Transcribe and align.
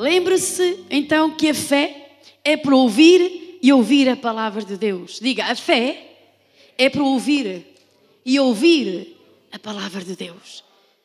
Lembre-se 0.00 0.86
então 0.88 1.36
que 1.36 1.50
a 1.50 1.54
fé 1.54 2.22
é 2.42 2.56
para 2.56 2.74
ouvir 2.74 3.58
e 3.62 3.70
ouvir 3.70 4.08
a 4.08 4.16
palavra 4.16 4.64
de 4.64 4.78
Deus. 4.78 5.20
Diga, 5.20 5.44
a 5.44 5.54
fé 5.54 6.32
é 6.78 6.88
para 6.88 7.02
ouvir 7.02 7.66
e 8.24 8.40
ouvir 8.40 9.14
a 9.52 9.58
palavra 9.58 10.02
de 10.02 10.16
Deus. 10.16 10.64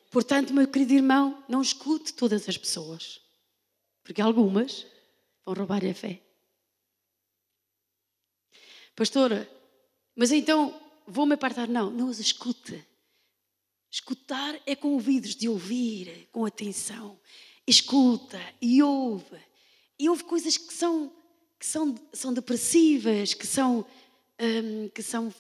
Portanto, 0.10 0.54
meu 0.54 0.66
querido 0.66 0.94
irmão, 0.94 1.44
não 1.50 1.62
escute 1.62 2.14
todas 2.14 2.48
as 2.48 2.58
pessoas, 2.58 3.20
porque 4.02 4.22
algumas 4.22 4.88
vão 5.46 5.56
roubar 5.56 5.84
a 5.86 5.94
fé. 5.94 6.22
Pastora, 8.96 9.50
mas 10.16 10.32
então 10.32 10.74
vou-me 11.06 11.34
apartar? 11.34 11.68
Não, 11.68 11.92
não 11.92 12.08
os 12.08 12.20
escute. 12.20 12.82
Escutar 13.92 14.58
é 14.66 14.74
com 14.74 14.94
ouvidos 14.94 15.36
de 15.36 15.50
ouvir, 15.50 16.30
com 16.32 16.46
atenção. 16.46 17.20
Escuta 17.68 18.40
e 18.62 18.82
ouve. 18.84 19.40
E 19.98 20.10
ouve 20.10 20.24
coisas 20.24 20.58
que 20.58 20.74
são, 20.74 21.12
que 21.60 21.66
são, 21.66 21.96
são 22.14 22.34
depressivas, 22.34 23.34
que 23.34 23.48
são, 23.48 23.86
hum, 24.40 24.90
que 24.94 25.02
são 25.02 25.34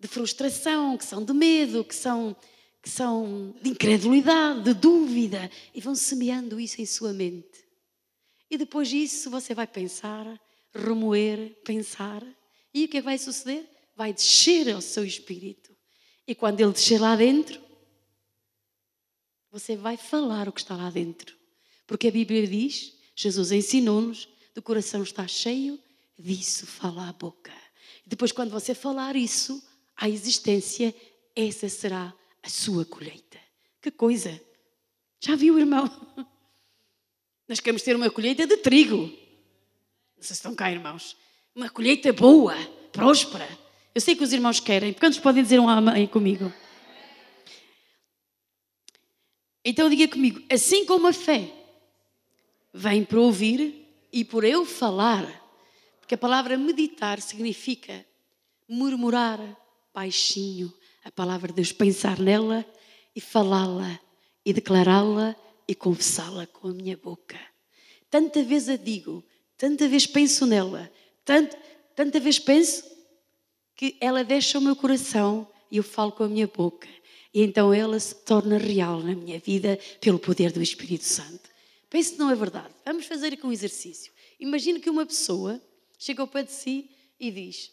de 0.00 0.08
frustração, 0.08 0.96
que 0.96 1.04
são 1.04 1.24
de 1.24 1.32
medo, 1.32 1.84
que 1.84 1.94
são, 1.94 2.34
que 2.82 2.88
são 2.88 3.54
de 3.62 3.70
incredulidade, 3.70 4.62
de 4.62 4.74
dúvida. 4.74 5.50
E 5.74 5.80
vão 5.80 5.94
semeando 5.94 6.58
isso 6.58 6.80
em 6.80 6.86
sua 6.86 7.12
mente. 7.12 7.66
E 8.50 8.56
depois 8.56 8.88
disso 8.88 9.30
você 9.30 9.54
vai 9.54 9.66
pensar, 9.66 10.26
remoer, 10.74 11.54
pensar. 11.64 12.24
E 12.72 12.84
o 12.84 12.88
que 12.88 12.98
é 12.98 13.00
que 13.00 13.04
vai 13.04 13.18
suceder? 13.18 13.68
Vai 13.94 14.12
descer 14.12 14.72
ao 14.72 14.80
seu 14.80 15.04
espírito. 15.04 15.76
E 16.26 16.34
quando 16.34 16.60
ele 16.60 16.72
descer 16.72 17.00
lá 17.00 17.16
dentro, 17.16 17.60
você 19.50 19.76
vai 19.76 19.96
falar 19.96 20.48
o 20.48 20.52
que 20.52 20.60
está 20.60 20.76
lá 20.76 20.90
dentro. 20.90 21.37
Porque 21.88 22.08
a 22.08 22.10
Bíblia 22.10 22.46
diz, 22.46 22.94
Jesus 23.16 23.50
ensinou-nos, 23.50 24.28
do 24.54 24.60
coração 24.60 25.02
está 25.02 25.26
cheio, 25.26 25.80
disso 26.18 26.66
fala 26.66 27.08
a 27.08 27.12
boca. 27.14 27.50
Depois, 28.06 28.30
quando 28.30 28.50
você 28.50 28.74
falar 28.74 29.16
isso 29.16 29.66
à 29.96 30.06
existência, 30.06 30.94
essa 31.34 31.66
será 31.66 32.14
a 32.42 32.48
sua 32.48 32.84
colheita. 32.84 33.38
Que 33.80 33.90
coisa! 33.90 34.38
Já 35.18 35.34
viu, 35.34 35.58
irmão? 35.58 35.90
Nós 37.48 37.58
queremos 37.58 37.80
ter 37.80 37.96
uma 37.96 38.10
colheita 38.10 38.46
de 38.46 38.58
trigo. 38.58 38.98
Não 38.98 40.22
sei 40.22 40.26
se 40.26 40.32
estão 40.34 40.54
cá, 40.54 40.70
irmãos. 40.70 41.16
Uma 41.54 41.70
colheita 41.70 42.12
boa, 42.12 42.54
próspera. 42.92 43.48
Eu 43.94 44.00
sei 44.02 44.14
que 44.14 44.22
os 44.22 44.34
irmãos 44.34 44.60
querem. 44.60 44.92
Quantos 44.92 45.18
podem 45.18 45.42
dizer 45.42 45.58
um 45.58 45.68
amém 45.68 46.06
comigo? 46.06 46.52
Então 49.64 49.88
diga 49.88 50.06
comigo, 50.06 50.42
assim 50.50 50.84
como 50.84 51.06
a 51.06 51.12
fé 51.14 51.54
vem 52.72 53.04
para 53.04 53.20
ouvir 53.20 53.86
e 54.12 54.24
por 54.24 54.44
eu 54.44 54.64
falar, 54.64 55.26
porque 56.00 56.14
a 56.14 56.18
palavra 56.18 56.56
meditar 56.56 57.20
significa 57.20 58.04
murmurar 58.68 59.38
baixinho 59.94 60.72
a 61.04 61.10
palavra 61.10 61.48
de 61.48 61.54
Deus, 61.54 61.72
pensar 61.72 62.18
nela 62.18 62.64
e 63.14 63.20
falá-la 63.20 63.98
e 64.44 64.52
declará-la 64.52 65.34
e 65.66 65.74
confessá-la 65.74 66.46
com 66.46 66.68
a 66.68 66.72
minha 66.72 66.96
boca. 66.96 67.38
Tanta 68.10 68.42
vez 68.42 68.68
a 68.68 68.76
digo, 68.76 69.24
tanta 69.56 69.88
vez 69.88 70.06
penso 70.06 70.46
nela, 70.46 70.90
tanto, 71.24 71.56
tanta 71.94 72.20
vez 72.20 72.38
penso 72.38 72.84
que 73.74 73.96
ela 74.00 74.24
deixa 74.24 74.58
o 74.58 74.62
meu 74.62 74.74
coração 74.74 75.46
e 75.70 75.76
eu 75.76 75.82
falo 75.82 76.12
com 76.12 76.24
a 76.24 76.28
minha 76.28 76.46
boca. 76.46 76.88
E 77.32 77.42
então 77.42 77.72
ela 77.72 78.00
se 78.00 78.14
torna 78.14 78.56
real 78.56 79.00
na 79.00 79.14
minha 79.14 79.38
vida 79.38 79.78
pelo 80.00 80.18
poder 80.18 80.50
do 80.52 80.62
Espírito 80.62 81.04
Santo. 81.04 81.50
Pense 81.90 82.12
que 82.12 82.18
não 82.18 82.30
é 82.30 82.34
verdade. 82.34 82.74
Vamos 82.84 83.06
fazer 83.06 83.32
aqui 83.32 83.46
um 83.46 83.52
exercício. 83.52 84.12
Imagine 84.38 84.80
que 84.80 84.90
uma 84.90 85.06
pessoa 85.06 85.60
chega 85.98 86.22
ao 86.22 86.28
pé 86.28 86.42
de 86.42 86.52
si 86.52 86.90
e 87.18 87.30
diz: 87.30 87.72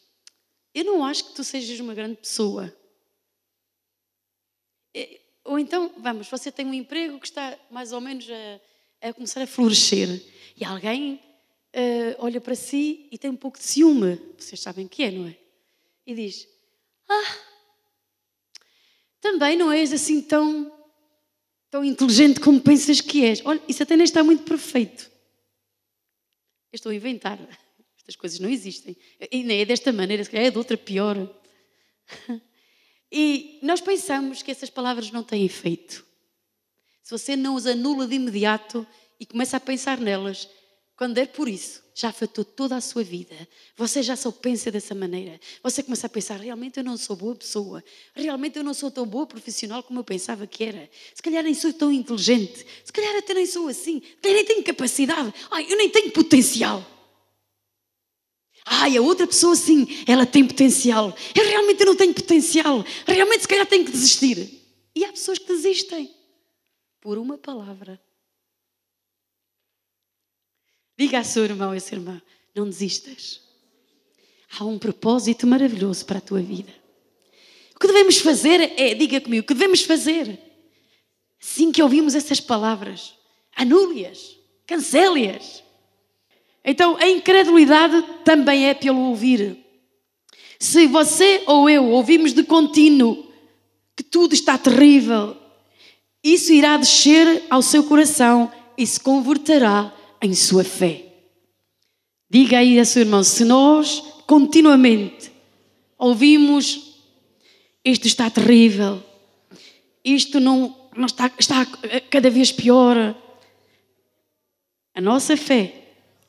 Eu 0.74 0.86
não 0.86 1.06
acho 1.06 1.26
que 1.26 1.34
tu 1.34 1.44
sejas 1.44 1.80
uma 1.80 1.94
grande 1.94 2.16
pessoa. 2.18 2.74
Ou 5.44 5.60
então, 5.60 5.94
vamos, 5.98 6.28
você 6.28 6.52
tem 6.52 6.66
um 6.66 6.74
emprego 6.74 7.20
que 7.20 7.28
está 7.28 7.58
mais 7.70 7.92
ou 7.92 8.02
menos 8.02 8.28
a, 8.30 9.10
a 9.10 9.14
começar 9.14 9.44
a 9.44 9.48
florescer 9.48 10.10
e 10.58 10.66
alguém 10.66 11.16
uh, 11.76 12.16
olha 12.18 12.42
para 12.42 12.56
si 12.56 13.08
e 13.12 13.18
tem 13.18 13.30
um 13.30 13.36
pouco 13.36 13.60
de 13.60 13.66
ciúme, 13.66 14.20
vocês 14.38 14.60
sabem 14.60 14.88
que 14.88 15.04
é, 15.04 15.12
não 15.12 15.28
é? 15.28 15.38
E 16.08 16.16
diz: 16.16 16.48
Ah, 17.08 17.38
também 19.22 19.56
não 19.56 19.72
és 19.72 19.94
assim 19.94 20.22
tão, 20.22 20.72
tão 21.76 21.84
inteligente 21.84 22.40
como 22.40 22.62
pensas 22.62 23.02
que 23.02 23.26
és. 23.26 23.42
Olha, 23.44 23.62
isso 23.68 23.84
até 23.84 23.98
nem 23.98 24.06
está 24.06 24.24
muito 24.24 24.44
perfeito. 24.44 25.12
Eu 26.72 26.78
estou 26.78 26.90
a 26.90 26.96
inventar. 26.96 27.38
Estas 27.98 28.16
coisas 28.16 28.40
não 28.40 28.48
existem. 28.48 28.96
E 29.30 29.44
nem 29.44 29.60
é 29.60 29.66
desta 29.66 29.92
maneira, 29.92 30.24
se 30.24 30.30
calhar 30.30 30.46
é 30.46 30.52
de 30.52 30.58
outra 30.58 30.78
pior. 30.78 31.18
E 33.12 33.60
nós 33.62 33.82
pensamos 33.82 34.42
que 34.42 34.52
essas 34.52 34.70
palavras 34.70 35.12
não 35.12 35.22
têm 35.22 35.44
efeito. 35.44 36.06
Se 37.04 37.12
você 37.12 37.36
não 37.36 37.58
as 37.58 37.66
anula 37.66 38.08
de 38.08 38.16
imediato 38.16 38.88
e 39.20 39.26
começa 39.26 39.58
a 39.58 39.60
pensar 39.60 40.00
nelas, 40.00 40.50
quando 40.98 41.18
é 41.18 41.26
por 41.26 41.50
isso, 41.50 41.84
já 41.94 42.08
afetou 42.08 42.46
toda 42.46 42.76
a 42.76 42.82
sua 42.82 43.04
vida. 43.04 43.36
Você 43.76 44.02
já 44.02 44.16
só 44.16 44.32
pensa 44.32 44.72
dessa 44.72 44.96
maneira. 44.96 45.40
Você 45.62 45.84
começa 45.84 46.08
a 46.08 46.10
pensar: 46.10 46.40
realmente 46.40 46.78
eu 46.78 46.84
não 46.84 46.96
sou 46.96 47.18
boa 47.18 47.36
pessoa. 47.36 47.84
Realmente 48.14 48.58
eu 48.58 48.64
não 48.64 48.74
sou 48.74 48.90
tão 48.90 49.06
boa 49.06 49.26
profissional 49.26 49.84
como 49.84 50.00
eu 50.00 50.04
pensava 50.06 50.48
que 50.48 50.64
era. 50.64 50.90
Se 51.14 51.22
calhar 51.22 51.44
nem 51.44 51.54
sou 51.54 51.74
tão 51.74 51.92
inteligente. 51.92 52.66
Se 52.84 52.94
calhar 52.94 53.14
até 53.18 53.34
nem 53.34 53.46
sou 53.46 53.68
assim. 53.68 54.02
Nem 54.24 54.46
tenho 54.46 54.64
capacidade. 54.64 55.34
Ai, 55.52 55.66
eu 55.70 55.78
nem 55.78 55.90
tenho 55.90 56.12
potencial. 56.12 56.86
Ai, 58.66 58.98
a 58.98 59.02
outra 59.02 59.28
pessoa 59.28 59.56
sim, 59.56 59.86
ela 60.08 60.26
tem 60.26 60.48
potencial. 60.48 61.16
Eu 61.36 61.46
realmente 61.46 61.86
não 61.86 61.96
tenho 61.96 62.14
potencial. 62.14 62.84
Realmente 63.06 63.42
se 63.42 63.48
calhar 63.48 63.68
tenho 63.68 63.86
que 63.86 63.92
desistir. 63.92 64.62
E 64.96 65.04
há 65.04 65.10
pessoas 65.10 65.38
que 65.38 65.48
desistem 65.48 66.10
por 67.02 67.18
uma 67.18 67.38
palavra. 67.38 68.02
Diga 70.98 71.20
a 71.20 71.24
seu 71.24 71.44
irmão 71.44 71.74
e 71.74 71.78
a 71.78 71.82
sua 71.82 71.98
irmã: 71.98 72.22
não 72.56 72.66
desistas. 72.66 73.42
Há 74.58 74.64
um 74.64 74.80
propósito 74.80 75.46
maravilhoso 75.46 76.06
para 76.06 76.20
a 76.20 76.22
tua 76.22 76.42
vida. 76.42 76.74
O 77.76 77.80
que 77.80 77.88
devemos 77.88 78.20
fazer 78.20 78.74
é, 78.80 78.94
diga 78.94 79.20
comigo, 79.20 79.44
o 79.44 79.48
que 79.48 79.54
devemos 79.54 79.82
fazer? 79.82 80.40
Assim 81.42 81.72
que 81.72 81.84
ouvimos 81.84 82.16
essas 82.16 82.40
palavras, 82.40 83.16
anule-as, 83.56 84.38
cancele-as. 84.66 85.62
Então, 86.64 86.96
a 86.98 87.08
incredulidade 87.08 88.02
também 88.24 88.68
é 88.70 88.74
pelo 88.74 89.10
ouvir. 89.10 89.58
Se 90.58 90.88
você 90.88 91.44
ou 91.46 91.70
eu 91.70 91.92
ouvimos 91.92 92.34
de 92.34 92.44
contínuo 92.44 93.32
que 93.96 94.04
tudo 94.04 94.34
está 94.34 94.58
terrível, 94.58 95.38
isso 96.24 96.52
irá 96.54 96.78
descer 96.78 97.44
ao 97.50 97.62
seu 97.62 97.84
coração 97.84 98.52
e 98.78 98.88
se 98.88 99.00
converterá 99.00 99.95
em 100.22 100.34
sua 100.34 100.64
fé. 100.64 101.06
Diga 102.30 102.60
aí 102.60 102.80
a 102.80 102.86
seu 102.86 103.02
irmão: 103.02 103.24
se 103.24 103.44
nós 103.46 104.02
continuamente 104.26 105.32
ouvimos 105.98 106.96
isto 107.86 108.08
está 108.08 108.32
terrível, 108.32 109.02
isto 110.04 110.40
não, 110.40 110.76
não 110.98 111.06
está, 111.06 111.32
está 111.38 111.66
cada 112.10 112.32
vez 112.32 112.52
pior, 112.52 113.16
a 114.96 115.02
nossa 115.02 115.38
fé 115.38 115.84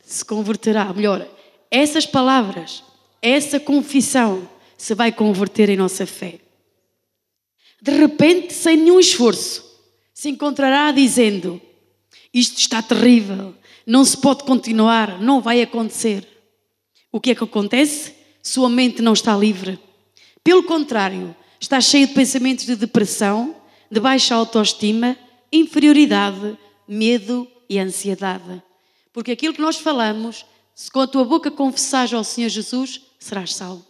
se 0.05 0.23
converterá. 0.23 0.93
Melhor, 0.93 1.27
essas 1.71 2.05
palavras, 2.05 2.85
essa 3.23 3.59
confissão 3.59 4.47
se 4.77 4.95
vai 4.95 5.11
converter 5.11 5.71
em 5.71 5.77
nossa 5.77 6.05
fé. 6.05 6.41
De 7.81 7.93
repente, 7.93 8.53
sem 8.53 8.77
nenhum 8.77 9.01
esforço, 9.01 9.65
se 10.13 10.29
encontrará 10.29 10.93
dizendo: 10.93 11.61
Isto 12.35 12.59
está 12.59 12.83
terrível, 12.83 13.55
não 13.87 14.05
se 14.05 14.17
pode 14.17 14.43
continuar, 14.43 15.21
não 15.21 15.41
vai 15.41 15.63
acontecer. 15.63 16.27
O 17.13 17.21
que 17.21 17.31
é 17.31 17.35
que 17.35 17.45
acontece? 17.45 18.15
Sua 18.43 18.69
mente 18.69 19.01
não 19.01 19.13
está 19.13 19.37
livre. 19.37 19.79
Pelo 20.43 20.65
contrário, 20.65 21.35
está 21.61 21.81
cheia 21.81 22.07
de 22.07 22.15
pensamentos 22.15 22.67
de 22.67 22.75
depressão, 22.75 23.55
de 23.91 24.01
baixa 24.01 24.35
autoestima, 24.35 25.17
inferioridade, 25.53 26.59
medo 26.89 27.47
e 27.69 27.79
ansiedade. 27.79 28.63
Porque 29.13 29.33
aquilo 29.33 29.55
que 29.55 29.61
nós 29.61 29.77
falamos, 29.77 30.45
se 30.75 30.91
com 30.91 31.01
a 31.01 31.07
tua 31.07 31.25
boca 31.25 31.51
confessares 31.51 32.13
ao 32.13 32.25
Senhor 32.25 32.49
Jesus, 32.49 33.01
serás 33.19 33.55
salvo. 33.55 33.87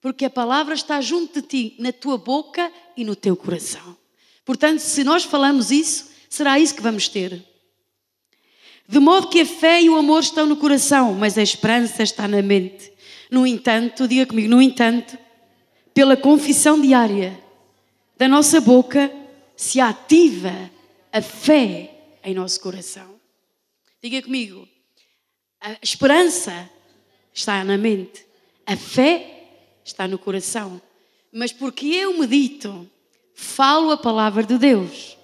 Porque 0.00 0.24
a 0.24 0.30
palavra 0.30 0.74
está 0.74 1.00
junto 1.00 1.40
de 1.40 1.46
ti, 1.46 1.76
na 1.78 1.92
tua 1.92 2.18
boca 2.18 2.72
e 2.96 3.04
no 3.04 3.14
teu 3.14 3.36
coração. 3.36 3.96
Portanto, 4.44 4.80
se 4.80 5.04
nós 5.04 5.22
falamos 5.22 5.70
isso, 5.70 6.10
será 6.28 6.58
isso 6.58 6.74
que 6.74 6.82
vamos 6.82 7.08
ter. 7.08 7.51
De 8.92 8.98
modo 8.98 9.28
que 9.28 9.40
a 9.40 9.46
fé 9.46 9.80
e 9.80 9.88
o 9.88 9.96
amor 9.96 10.20
estão 10.20 10.44
no 10.44 10.54
coração, 10.54 11.14
mas 11.14 11.38
a 11.38 11.42
esperança 11.42 12.02
está 12.02 12.28
na 12.28 12.42
mente. 12.42 12.92
No 13.30 13.46
entanto, 13.46 14.06
diga 14.06 14.26
comigo, 14.26 14.50
no 14.50 14.60
entanto, 14.60 15.16
pela 15.94 16.14
confissão 16.14 16.78
diária 16.78 17.42
da 18.18 18.28
nossa 18.28 18.60
boca, 18.60 19.10
se 19.56 19.80
ativa 19.80 20.70
a 21.10 21.22
fé 21.22 22.18
em 22.22 22.34
nosso 22.34 22.60
coração. 22.60 23.18
Diga 24.02 24.20
comigo. 24.20 24.68
A 25.58 25.78
esperança 25.80 26.68
está 27.32 27.64
na 27.64 27.78
mente. 27.78 28.26
A 28.66 28.76
fé 28.76 29.54
está 29.82 30.06
no 30.06 30.18
coração. 30.18 30.78
Mas 31.32 31.50
porque 31.50 31.86
eu 31.86 32.18
medito, 32.18 32.86
falo 33.34 33.90
a 33.90 33.96
palavra 33.96 34.42
de 34.42 34.58
Deus. 34.58 35.16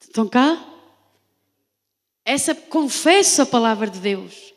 Estão 0.00 0.26
cá? 0.26 0.72
Essa 2.26 2.56
confesso 2.56 3.42
a 3.42 3.46
palavra 3.46 3.88
de 3.88 4.00
Deus. 4.00 4.52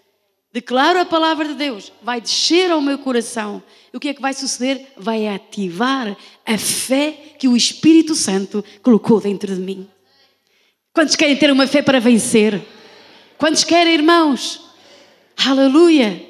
Declaro 0.51 0.99
a 0.99 1.05
palavra 1.05 1.47
de 1.49 1.53
Deus, 1.53 1.93
vai 2.01 2.19
descer 2.19 2.71
ao 2.71 2.81
meu 2.81 2.97
coração. 2.97 3.61
E 3.93 3.95
o 3.95 3.99
que 3.99 4.09
é 4.09 4.13
que 4.15 4.21
vai 4.21 4.33
suceder? 4.33 4.87
Vai 4.97 5.27
ativar 5.27 6.17
a 6.43 6.57
fé 6.57 7.35
que 7.37 7.47
o 7.47 7.55
Espírito 7.55 8.15
Santo 8.15 8.65
colocou 8.81 9.21
dentro 9.21 9.53
de 9.53 9.61
mim. 9.61 9.87
Quantos 10.91 11.15
querem 11.15 11.37
ter 11.37 11.51
uma 11.51 11.67
fé 11.67 11.83
para 11.83 11.99
vencer? 11.99 12.59
Quantos 13.37 13.63
querem, 13.63 13.93
irmãos? 13.93 14.59
Aleluia! 15.37 16.27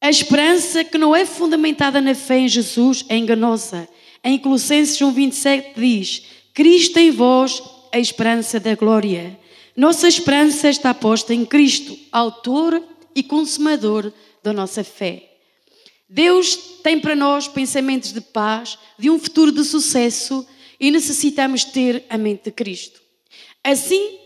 A 0.00 0.08
esperança 0.08 0.84
que 0.84 0.96
não 0.96 1.16
é 1.16 1.26
fundamentada 1.26 2.00
na 2.00 2.14
fé 2.14 2.38
em 2.38 2.48
Jesus 2.48 3.04
é 3.08 3.16
enganosa. 3.16 3.88
Em 4.28 4.36
Colossenses 4.40 4.98
1,27 4.98 5.74
diz: 5.76 6.22
Cristo 6.52 6.98
em 6.98 7.12
vós 7.12 7.62
a 7.92 7.98
esperança 8.00 8.58
da 8.58 8.74
glória. 8.74 9.38
Nossa 9.76 10.08
esperança 10.08 10.68
está 10.68 10.92
posta 10.92 11.32
em 11.32 11.46
Cristo, 11.46 11.96
autor 12.10 12.82
e 13.14 13.22
consumador 13.22 14.12
da 14.42 14.52
nossa 14.52 14.82
fé. 14.82 15.30
Deus 16.08 16.56
tem 16.82 16.98
para 16.98 17.14
nós 17.14 17.46
pensamentos 17.46 18.12
de 18.12 18.20
paz, 18.20 18.76
de 18.98 19.08
um 19.08 19.16
futuro 19.16 19.52
de 19.52 19.62
sucesso 19.62 20.44
e 20.80 20.90
necessitamos 20.90 21.62
ter 21.62 22.04
a 22.10 22.18
mente 22.18 22.46
de 22.46 22.50
Cristo. 22.50 23.00
Assim, 23.62 24.18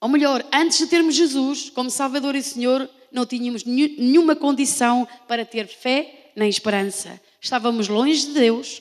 ou 0.00 0.08
melhor, 0.08 0.42
antes 0.50 0.78
de 0.78 0.86
termos 0.86 1.14
Jesus 1.14 1.68
como 1.68 1.90
Salvador 1.90 2.34
e 2.34 2.42
Senhor, 2.42 2.88
não 3.12 3.26
tínhamos 3.26 3.62
nenhuma 3.64 4.34
condição 4.34 5.06
para 5.28 5.44
ter 5.44 5.66
fé 5.66 6.30
nem 6.34 6.48
esperança. 6.48 7.20
Estávamos 7.42 7.88
longe 7.88 8.28
de 8.28 8.34
Deus, 8.34 8.80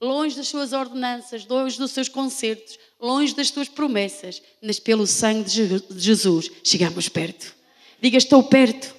longe 0.00 0.34
das 0.34 0.48
suas 0.48 0.72
ordenanças, 0.72 1.46
longe 1.46 1.78
dos 1.78 1.92
seus 1.92 2.08
concertos, 2.08 2.76
longe 3.00 3.32
das 3.32 3.48
suas 3.48 3.68
promessas, 3.68 4.42
mas 4.60 4.80
pelo 4.80 5.06
sangue 5.06 5.48
de 5.48 5.80
Jesus 5.96 6.50
chegamos 6.64 7.08
perto. 7.08 7.54
Diga, 8.00 8.18
estou 8.18 8.42
perto. 8.42 8.92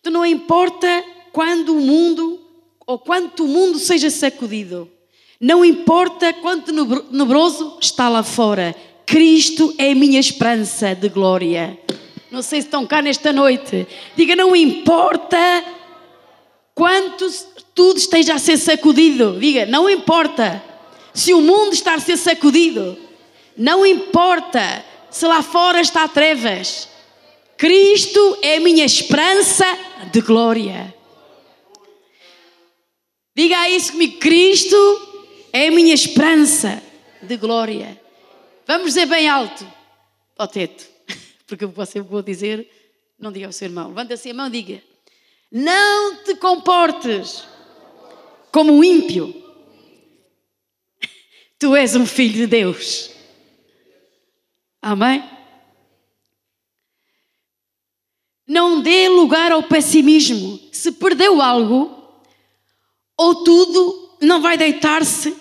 Então 0.00 0.12
não 0.12 0.24
importa 0.24 0.86
quando 1.32 1.76
o 1.76 1.80
mundo 1.80 2.40
ou 2.86 3.00
quanto 3.00 3.44
o 3.44 3.48
mundo 3.48 3.80
seja 3.80 4.10
sacudido, 4.10 4.88
não 5.40 5.64
importa 5.64 6.32
quanto 6.34 6.72
nebroso 7.10 7.78
está 7.80 8.08
lá 8.08 8.22
fora, 8.22 8.76
Cristo 9.04 9.74
é 9.76 9.90
a 9.90 9.94
minha 9.94 10.20
esperança 10.20 10.94
de 10.94 11.08
glória. 11.08 11.76
Não 12.30 12.42
sei 12.42 12.60
se 12.60 12.68
estão 12.68 12.86
cá 12.86 13.02
nesta 13.02 13.32
noite. 13.32 13.88
Diga, 14.16 14.36
não 14.36 14.54
importa 14.54 15.36
quanto 16.74 17.28
tudo 17.74 17.98
esteja 17.98 18.34
a 18.34 18.38
ser 18.38 18.56
sacudido. 18.56 19.38
Diga, 19.38 19.66
não 19.66 19.88
importa 19.88 20.62
se 21.14 21.32
o 21.32 21.40
mundo 21.40 21.72
está 21.72 21.94
a 21.94 22.00
ser 22.00 22.16
sacudido. 22.16 22.98
Não 23.56 23.84
importa 23.84 24.84
se 25.10 25.26
lá 25.26 25.42
fora 25.42 25.80
está 25.80 26.08
trevas. 26.08 26.88
Cristo 27.56 28.38
é 28.42 28.56
a 28.56 28.60
minha 28.60 28.84
esperança 28.84 29.64
de 30.10 30.20
glória. 30.20 30.94
Diga 33.36 33.68
isso 33.68 33.92
comigo: 33.92 34.18
Cristo 34.18 34.76
é 35.52 35.68
a 35.68 35.70
minha 35.70 35.94
esperança 35.94 36.82
de 37.22 37.36
glória. 37.36 38.00
Vamos 38.66 38.88
dizer 38.88 39.06
bem 39.06 39.28
alto 39.28 39.66
ao 40.36 40.48
teto, 40.48 40.86
porque 41.46 41.66
você 41.66 42.00
vou 42.00 42.22
dizer, 42.22 42.68
não 43.18 43.30
diga 43.30 43.46
ao 43.46 43.52
seu 43.52 43.68
irmão. 43.68 43.88
Levanta 43.88 44.14
assim 44.14 44.30
a 44.30 44.34
mão 44.34 44.48
e 44.48 44.50
diga: 44.50 44.82
Não 45.52 46.24
te 46.24 46.34
comportes 46.36 47.46
como 48.50 48.72
um 48.72 48.82
ímpio. 48.82 49.34
Tu 51.58 51.76
és 51.76 51.94
um 51.94 52.06
filho 52.06 52.32
de 52.32 52.46
Deus. 52.46 53.10
Amém? 54.80 55.22
Não 58.48 58.80
dê 58.80 59.10
lugar 59.10 59.52
ao 59.52 59.62
pessimismo. 59.62 60.58
Se 60.72 60.90
perdeu 60.92 61.42
algo, 61.42 62.02
ou 63.16 63.44
tudo, 63.44 64.16
não 64.22 64.40
vai 64.40 64.56
deitar-se 64.56 65.36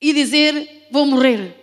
e 0.00 0.12
dizer: 0.12 0.88
Vou 0.90 1.06
morrer. 1.06 1.56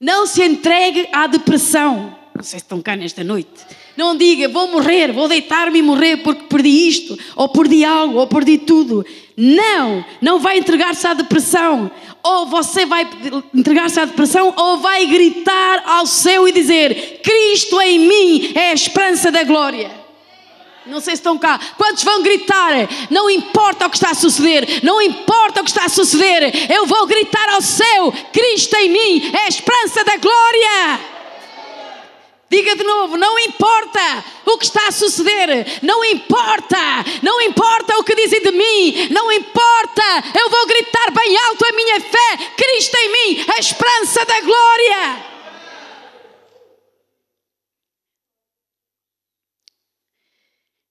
Não 0.00 0.24
se 0.24 0.42
entregue 0.44 1.08
à 1.12 1.26
depressão. 1.26 2.16
Não 2.32 2.44
sei 2.44 2.60
se 2.60 2.64
estão 2.64 2.80
cá 2.80 2.94
nesta 2.94 3.24
noite. 3.24 3.66
Não 3.96 4.16
diga, 4.16 4.48
vou 4.48 4.68
morrer, 4.68 5.12
vou 5.12 5.28
deitar-me 5.28 5.78
e 5.78 5.82
morrer 5.82 6.16
porque 6.18 6.44
perdi 6.44 6.88
isto, 6.88 7.18
ou 7.36 7.48
perdi 7.48 7.84
algo, 7.84 8.18
ou 8.18 8.26
perdi 8.26 8.58
tudo. 8.58 9.06
Não, 9.36 10.04
não 10.20 10.40
vai 10.40 10.58
entregar-se 10.58 11.06
à 11.06 11.14
depressão. 11.14 11.90
Ou 12.22 12.46
você 12.46 12.86
vai 12.86 13.06
entregar-se 13.54 14.00
à 14.00 14.04
depressão, 14.04 14.52
ou 14.56 14.78
vai 14.78 15.06
gritar 15.06 15.84
ao 15.86 16.06
céu 16.06 16.48
e 16.48 16.52
dizer: 16.52 17.20
Cristo 17.22 17.80
em 17.80 17.98
mim 18.00 18.52
é 18.54 18.70
a 18.70 18.74
esperança 18.74 19.30
da 19.30 19.44
glória. 19.44 19.90
Não 20.86 21.00
sei 21.00 21.14
se 21.16 21.20
estão 21.20 21.38
cá. 21.38 21.58
Quantos 21.76 22.02
vão 22.02 22.22
gritar? 22.22 22.88
Não 23.10 23.30
importa 23.30 23.86
o 23.86 23.90
que 23.90 23.96
está 23.96 24.10
a 24.10 24.14
suceder, 24.14 24.80
não 24.82 25.00
importa 25.00 25.60
o 25.60 25.64
que 25.64 25.70
está 25.70 25.84
a 25.84 25.88
suceder, 25.88 26.70
eu 26.70 26.86
vou 26.86 27.06
gritar 27.06 27.48
ao 27.50 27.62
céu: 27.62 28.12
Cristo 28.32 28.74
em 28.76 28.88
mim 28.88 29.30
é 29.32 29.44
a 29.44 29.48
esperança 29.48 30.02
da 30.04 30.16
glória. 30.16 31.13
Diga 32.50 32.76
de 32.76 32.84
novo: 32.84 33.16
não 33.16 33.38
importa 33.38 34.24
o 34.46 34.58
que 34.58 34.66
está 34.66 34.88
a 34.88 34.92
suceder, 34.92 35.80
não 35.82 36.04
importa, 36.04 36.78
não 37.22 37.40
importa 37.40 37.98
o 37.98 38.04
que 38.04 38.14
dizem 38.14 38.40
de 38.40 38.52
mim, 38.52 39.08
não 39.10 39.32
importa, 39.32 40.02
eu 40.38 40.50
vou 40.50 40.66
gritar 40.66 41.10
bem 41.10 41.36
alto 41.36 41.64
a 41.64 41.72
minha 41.72 42.00
fé, 42.00 42.36
Cristo 42.56 42.96
em 42.96 43.12
mim, 43.12 43.44
a 43.56 43.58
esperança 43.58 44.24
da 44.24 44.40
glória. 44.40 45.34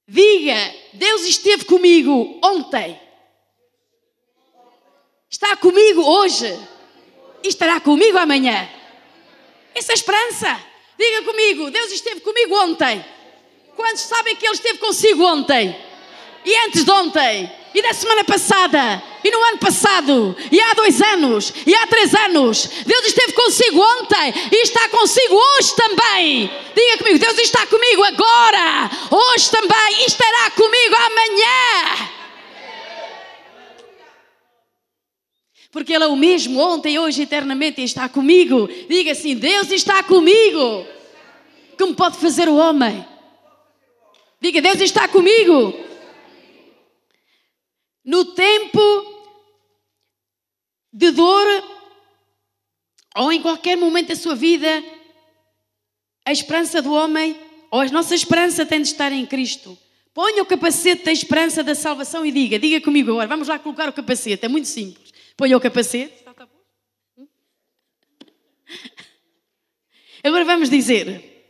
Diga: 0.08 0.76
Deus 0.94 1.22
esteve 1.24 1.66
comigo 1.66 2.40
ontem, 2.44 3.00
está 5.30 5.56
comigo 5.56 6.02
hoje 6.02 6.60
e 7.44 7.48
estará 7.48 7.80
comigo 7.80 8.18
amanhã. 8.18 8.68
Essa 9.76 9.92
é 9.92 9.94
a 9.94 9.96
esperança. 9.96 10.73
Diga 11.04 11.22
comigo, 11.24 11.70
Deus 11.70 11.92
esteve 11.92 12.22
comigo 12.22 12.56
ontem. 12.56 13.04
Quantos 13.76 14.04
sabem 14.04 14.38
que 14.38 14.46
Ele 14.46 14.54
esteve 14.54 14.78
consigo 14.78 15.22
ontem? 15.26 15.76
E 16.46 16.56
antes 16.60 16.86
de 16.86 16.92
ontem? 16.92 17.52
E 17.76 17.82
da 17.82 17.94
semana 17.94 18.24
passada? 18.24 19.04
E 19.22 19.30
no 19.30 19.44
ano 19.44 19.58
passado? 19.58 20.34
E 20.50 20.62
há 20.62 20.74
dois 20.74 21.02
anos? 21.02 21.54
E 21.68 21.76
há 21.76 21.88
três 21.88 22.16
anos? 22.16 22.70
Deus 22.86 23.06
esteve 23.06 23.34
consigo 23.34 23.82
ontem 23.82 24.34
e 24.50 24.62
está 24.62 24.88
consigo 24.88 25.36
hoje 25.36 25.76
também. 25.76 26.50
Diga 26.74 26.98
comigo, 27.00 27.20
Deus 27.20 27.38
está 27.40 27.68
comigo 27.68 28.02
agora, 28.02 28.90
hoje 29.12 29.52
também 29.52 30.04
e 30.04 30.06
estará 30.06 30.52
comigo 30.52 30.96
amanhã. 30.96 32.23
Porque 35.74 35.92
Ele 35.92 36.04
é 36.04 36.08
o 36.08 36.16
mesmo 36.16 36.60
ontem, 36.60 37.00
hoje, 37.00 37.24
eternamente 37.24 37.82
e 37.82 37.84
está 37.84 38.08
comigo. 38.08 38.70
Diga 38.88 39.12
assim: 39.12 39.36
Deus 39.36 39.72
está 39.72 40.04
comigo. 40.04 40.86
Como 41.80 41.96
pode 41.96 42.18
fazer 42.18 42.48
o 42.48 42.56
homem? 42.56 43.04
Diga: 44.40 44.62
Deus 44.62 44.80
está 44.80 45.08
comigo. 45.08 45.74
No 48.06 48.24
tempo 48.24 48.80
de 50.94 51.10
dor, 51.10 51.48
ou 53.16 53.32
em 53.32 53.42
qualquer 53.42 53.76
momento 53.76 54.10
da 54.10 54.16
sua 54.16 54.36
vida, 54.36 54.84
a 56.24 56.32
esperança 56.32 56.84
do 56.84 56.94
homem, 56.94 57.36
ou 57.72 57.82
a 57.82 57.86
nossa 57.86 58.14
esperança 58.14 58.64
tem 58.64 58.80
de 58.80 58.90
estar 58.90 59.12
em 59.12 59.26
Cristo. 59.26 59.76
Ponha 60.14 60.44
o 60.44 60.46
capacete 60.46 61.06
da 61.06 61.12
esperança 61.12 61.64
da 61.64 61.74
salvação 61.74 62.24
e 62.24 62.32
diga, 62.32 62.60
diga 62.60 62.80
comigo 62.80 63.10
agora, 63.10 63.28
vamos 63.28 63.48
lá 63.48 63.58
colocar 63.58 63.90
o 63.90 63.94
capacete, 63.94 64.46
é 64.46 64.48
muito 64.48 64.68
simples. 64.68 65.03
Põe 65.36 65.56
o 65.56 65.60
capacete. 65.60 66.24
Agora 70.24 70.46
vamos 70.46 70.70
dizer: 70.70 71.50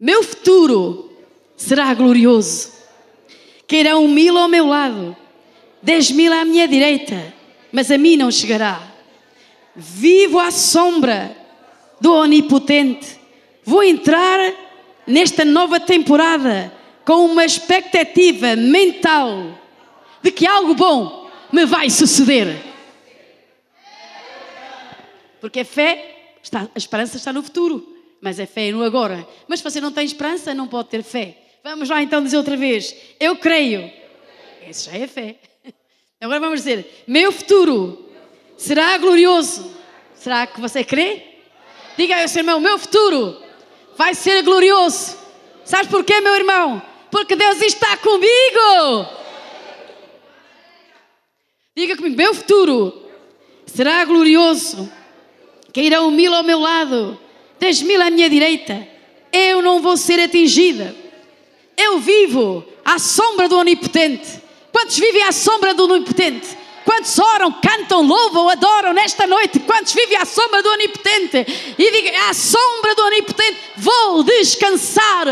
Meu 0.00 0.22
futuro 0.22 1.12
será 1.56 1.92
glorioso. 1.94 2.72
Queirão 3.66 4.06
mil 4.08 4.36
ao 4.36 4.48
meu 4.48 4.66
lado, 4.66 5.16
dez 5.82 6.10
mil 6.10 6.32
à 6.32 6.44
minha 6.44 6.68
direita, 6.68 7.34
mas 7.72 7.90
a 7.90 7.96
mim 7.96 8.16
não 8.16 8.30
chegará. 8.30 8.92
Vivo 9.74 10.38
à 10.38 10.50
sombra 10.50 11.34
do 12.00 12.12
Onipotente. 12.12 13.18
Vou 13.64 13.82
entrar 13.82 14.38
nesta 15.06 15.44
nova 15.44 15.80
temporada 15.80 16.72
com 17.04 17.26
uma 17.26 17.44
expectativa 17.44 18.56
mental 18.56 19.58
de 20.22 20.30
que 20.30 20.46
algo 20.46 20.74
bom 20.74 21.30
me 21.52 21.64
vai 21.64 21.90
suceder. 21.90 22.73
Porque 25.44 25.60
a 25.60 25.64
fé, 25.66 26.38
está, 26.42 26.70
a 26.74 26.78
esperança 26.78 27.18
está 27.18 27.30
no 27.30 27.42
futuro, 27.42 27.86
mas 28.18 28.40
a 28.40 28.46
fé 28.46 28.68
é 28.68 28.72
no 28.72 28.82
agora. 28.82 29.28
Mas 29.46 29.60
se 29.60 29.64
você 29.64 29.78
não 29.78 29.92
tem 29.92 30.06
esperança, 30.06 30.54
não 30.54 30.66
pode 30.66 30.88
ter 30.88 31.02
fé. 31.02 31.36
Vamos 31.62 31.90
lá 31.90 32.02
então 32.02 32.24
dizer 32.24 32.38
outra 32.38 32.56
vez: 32.56 32.96
Eu 33.20 33.36
creio. 33.36 33.92
Isso 34.66 34.90
já 34.90 34.96
é 34.96 35.06
fé. 35.06 35.36
Agora 36.18 36.40
vamos 36.40 36.60
dizer: 36.60 37.04
Meu 37.06 37.30
futuro 37.30 38.08
será 38.56 38.96
glorioso. 38.96 39.70
Será 40.14 40.46
que 40.46 40.58
você 40.58 40.82
crê? 40.82 41.22
Diga 41.94 42.16
aí, 42.16 42.26
seu 42.26 42.40
irmão: 42.40 42.58
Meu 42.58 42.78
futuro 42.78 43.36
vai 43.98 44.14
ser 44.14 44.40
glorioso. 44.40 45.14
Sabes 45.62 45.90
porquê, 45.90 46.22
meu 46.22 46.36
irmão? 46.36 46.82
Porque 47.10 47.36
Deus 47.36 47.60
está 47.60 47.98
comigo. 47.98 49.08
Diga 51.76 51.96
comigo: 51.96 52.16
Meu 52.16 52.32
futuro 52.32 53.10
será 53.66 54.02
glorioso. 54.06 54.90
Cairão 55.74 56.08
mil 56.12 56.32
ao 56.32 56.44
meu 56.44 56.60
lado, 56.60 57.20
dez 57.58 57.82
mil 57.82 58.00
à 58.00 58.08
minha 58.08 58.30
direita. 58.30 58.86
Eu 59.32 59.60
não 59.60 59.82
vou 59.82 59.96
ser 59.96 60.20
atingida. 60.20 60.94
Eu 61.76 61.98
vivo 61.98 62.64
à 62.84 62.98
sombra 63.00 63.48
do 63.48 63.58
Onipotente. 63.58 64.40
Quantos 64.70 64.96
vivem 64.96 65.24
à 65.24 65.32
sombra 65.32 65.74
do 65.74 65.92
Onipotente? 65.92 66.56
Quantos 66.84 67.18
oram, 67.18 67.50
cantam, 67.50 68.02
louvam, 68.02 68.48
adoram 68.48 68.92
nesta 68.92 69.26
noite? 69.26 69.58
Quantos 69.60 69.92
vivem 69.92 70.16
à 70.16 70.24
sombra 70.24 70.62
do 70.62 70.68
Onipotente? 70.70 71.74
E 71.76 71.90
digam, 71.90 72.28
à 72.28 72.34
sombra 72.34 72.94
do 72.94 73.02
Onipotente, 73.06 73.58
vou 73.76 74.22
descansar. 74.22 75.26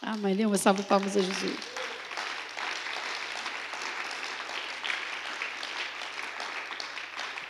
Amém. 0.00 0.34
Dê 0.34 0.46
uma 0.46 0.58
salva 0.58 0.82
de 0.82 0.88
palmas 0.88 1.16
a 1.16 1.20
Jesus. 1.20 1.71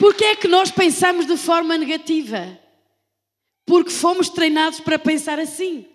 Porquê 0.03 0.25
é 0.25 0.35
que 0.35 0.49
nós 0.49 0.69
pensamos 0.69 1.27
de 1.27 1.37
forma 1.37 1.79
negativa? 1.79 2.59
Porque 3.65 3.89
fomos 3.89 4.29
treinados 4.29 4.81
para 4.81 4.99
pensar 4.99 5.39
assim, 5.39 5.87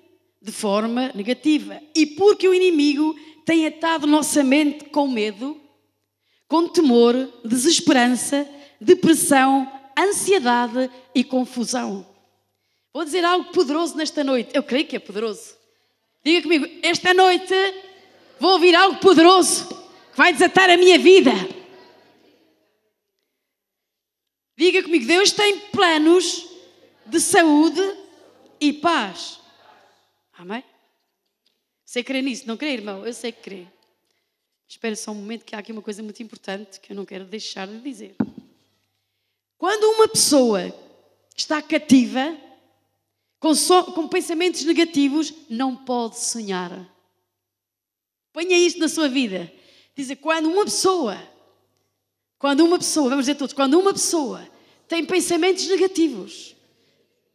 de 0.41 0.49
forma 0.49 1.11
negativa. 1.13 1.81
E 1.93 2.05
porque 2.05 2.47
o 2.47 2.53
inimigo 2.53 3.13
tem 3.45 3.67
atado 3.67 4.07
nossa 4.07 4.45
mente 4.45 4.85
com 4.85 5.09
medo, 5.09 5.59
com 6.47 6.69
temor, 6.69 7.15
desesperança, 7.43 8.47
depressão, 8.79 9.69
ansiedade 9.99 10.89
e 11.13 11.21
confusão. 11.21 12.07
Vou 12.93 13.03
dizer 13.03 13.25
algo 13.25 13.51
poderoso 13.51 13.97
nesta 13.97 14.23
noite. 14.23 14.51
Eu 14.53 14.63
creio 14.63 14.87
que 14.87 14.95
é 14.95 14.99
poderoso. 14.99 15.53
Diga 16.23 16.43
comigo, 16.43 16.65
esta 16.81 17.13
noite 17.13 17.53
vou 18.39 18.51
ouvir 18.51 18.73
algo 18.73 19.01
poderoso 19.01 19.67
que 19.67 20.17
vai 20.17 20.31
desatar 20.31 20.69
a 20.69 20.77
minha 20.77 20.97
vida. 20.97 21.56
Diga 24.57 24.81
comigo, 24.81 25.05
Deus 25.05 25.31
tem 25.31 25.59
planos 25.69 26.47
de 27.05 27.19
saúde 27.19 27.79
e 28.59 28.73
paz. 28.73 29.39
Amém? 30.33 30.63
Você 31.85 32.03
crê 32.03 32.21
nisso? 32.21 32.47
Não 32.47 32.57
crê, 32.57 32.73
irmão? 32.73 33.05
Eu 33.05 33.13
sei 33.13 33.31
que 33.31 33.41
crê. 33.41 33.67
Espera 34.67 34.95
só 34.95 35.11
um 35.11 35.15
momento 35.15 35.45
que 35.45 35.55
há 35.55 35.59
aqui 35.59 35.71
uma 35.71 35.81
coisa 35.81 36.01
muito 36.01 36.21
importante 36.21 36.79
que 36.79 36.91
eu 36.91 36.95
não 36.95 37.05
quero 37.05 37.25
deixar 37.25 37.67
de 37.67 37.79
dizer. 37.79 38.15
Quando 39.57 39.83
uma 39.95 40.07
pessoa 40.07 40.73
está 41.35 41.61
cativa, 41.61 42.35
com, 43.39 43.53
so, 43.53 43.83
com 43.93 44.07
pensamentos 44.07 44.63
negativos, 44.63 45.33
não 45.49 45.75
pode 45.75 46.19
sonhar. 46.19 46.71
Ponha 48.33 48.57
isto 48.57 48.79
na 48.79 48.89
sua 48.89 49.07
vida. 49.07 49.51
Dizer, 49.95 50.17
quando 50.17 50.49
uma 50.49 50.65
pessoa, 50.65 51.17
quando 52.39 52.63
uma 52.63 52.77
pessoa, 52.77 53.09
vamos 53.09 53.25
dizer 53.25 53.35
todos, 53.35 53.53
quando 53.53 53.79
uma 53.79 53.93
pessoa 53.93 54.47
tem 54.87 55.05
pensamentos 55.05 55.67
negativos, 55.67 56.55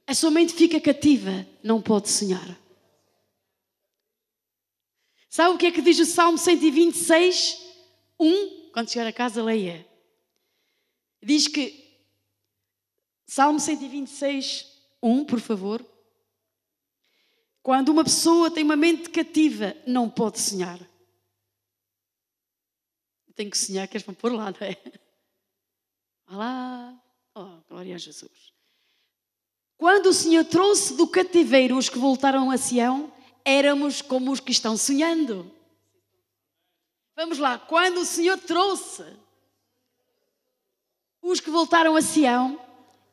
a 0.07 0.15
sua 0.15 0.31
mente 0.31 0.55
fica 0.55 0.81
cativa, 0.81 1.47
não 1.63 1.81
pode 1.81 2.09
sonhar. 2.09 2.59
Sabe 5.29 5.55
o 5.55 5.59
que 5.59 5.67
é 5.67 5.73
que 5.73 5.81
diz 5.81 5.99
o 5.99 6.05
Salmo 6.05 6.37
126, 6.37 7.59
1? 8.21 8.71
Quando 8.73 8.91
chegar 8.91 9.07
a 9.07 9.13
casa, 9.13 9.43
leia. 9.43 9.87
Diz 11.23 11.49
que, 11.49 11.83
Salmo 13.27 13.59
126, 13.59 14.67
1, 15.03 15.25
por 15.25 15.41
favor. 15.41 15.85
Quando 17.63 17.91
uma 17.91 18.05
pessoa 18.05 18.51
tem 18.51 18.65
uma 18.65 18.77
mente 18.77 19.09
cativa, 19.09 19.75
não 19.87 20.11
pode 20.11 20.39
sonhar. 20.39 20.79
Tem 23.35 23.49
que 23.49 23.57
sonhar, 23.57 23.89
queres 23.89 24.05
para 24.05 24.15
pôr 24.15 24.33
lá, 24.33 24.51
não 24.51 24.67
é? 24.67 24.77
Olá, 26.31 27.03
oh, 27.35 27.59
glória 27.69 27.95
a 27.95 27.99
Jesus. 27.99 28.53
Quando 29.77 30.07
o 30.07 30.13
Senhor 30.13 30.45
trouxe 30.45 30.95
do 30.95 31.07
cativeiro 31.07 31.77
os 31.77 31.89
que 31.89 31.99
voltaram 31.99 32.51
a 32.51 32.57
Sião, 32.57 33.13
éramos 33.45 34.01
como 34.03 34.31
os 34.31 34.41
que 34.41 34.53
estão 34.53 34.77
sonhando. 34.77 35.51
Vamos 37.17 37.39
lá, 37.39 37.59
quando 37.59 37.99
o 37.99 38.05
Senhor 38.05 38.39
trouxe 38.39 39.05
os 41.21 41.41
que 41.41 41.51
voltaram 41.51 41.97
a 41.97 42.03
Sião, 42.03 42.61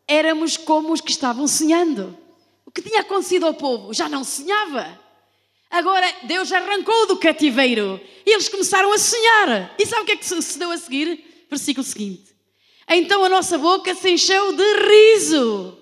éramos 0.07 0.57
como 0.57 0.91
os 0.91 1.01
que 1.01 1.11
estavam 1.11 1.47
sonhando. 1.47 2.17
O 2.65 2.71
que 2.71 2.81
tinha 2.81 3.01
acontecido 3.01 3.45
ao 3.45 3.53
povo? 3.53 3.93
Já 3.93 4.09
não 4.09 4.23
sonhava. 4.23 4.99
Agora 5.69 6.11
Deus 6.23 6.51
arrancou 6.51 7.07
do 7.07 7.17
cativeiro 7.17 8.01
e 8.25 8.31
eles 8.31 8.49
começaram 8.49 8.91
a 8.91 8.97
sonhar. 8.97 9.75
E 9.77 9.85
sabe 9.85 10.03
o 10.03 10.05
que 10.05 10.11
é 10.13 10.17
que 10.17 10.25
sucedeu 10.25 10.71
a 10.71 10.77
seguir? 10.77 11.45
Versículo 11.49 11.85
seguinte. 11.85 12.35
Então 12.87 13.23
a 13.23 13.29
nossa 13.29 13.57
boca 13.57 13.93
se 13.93 14.09
encheu 14.09 14.53
de 14.53 14.73
riso 14.87 15.77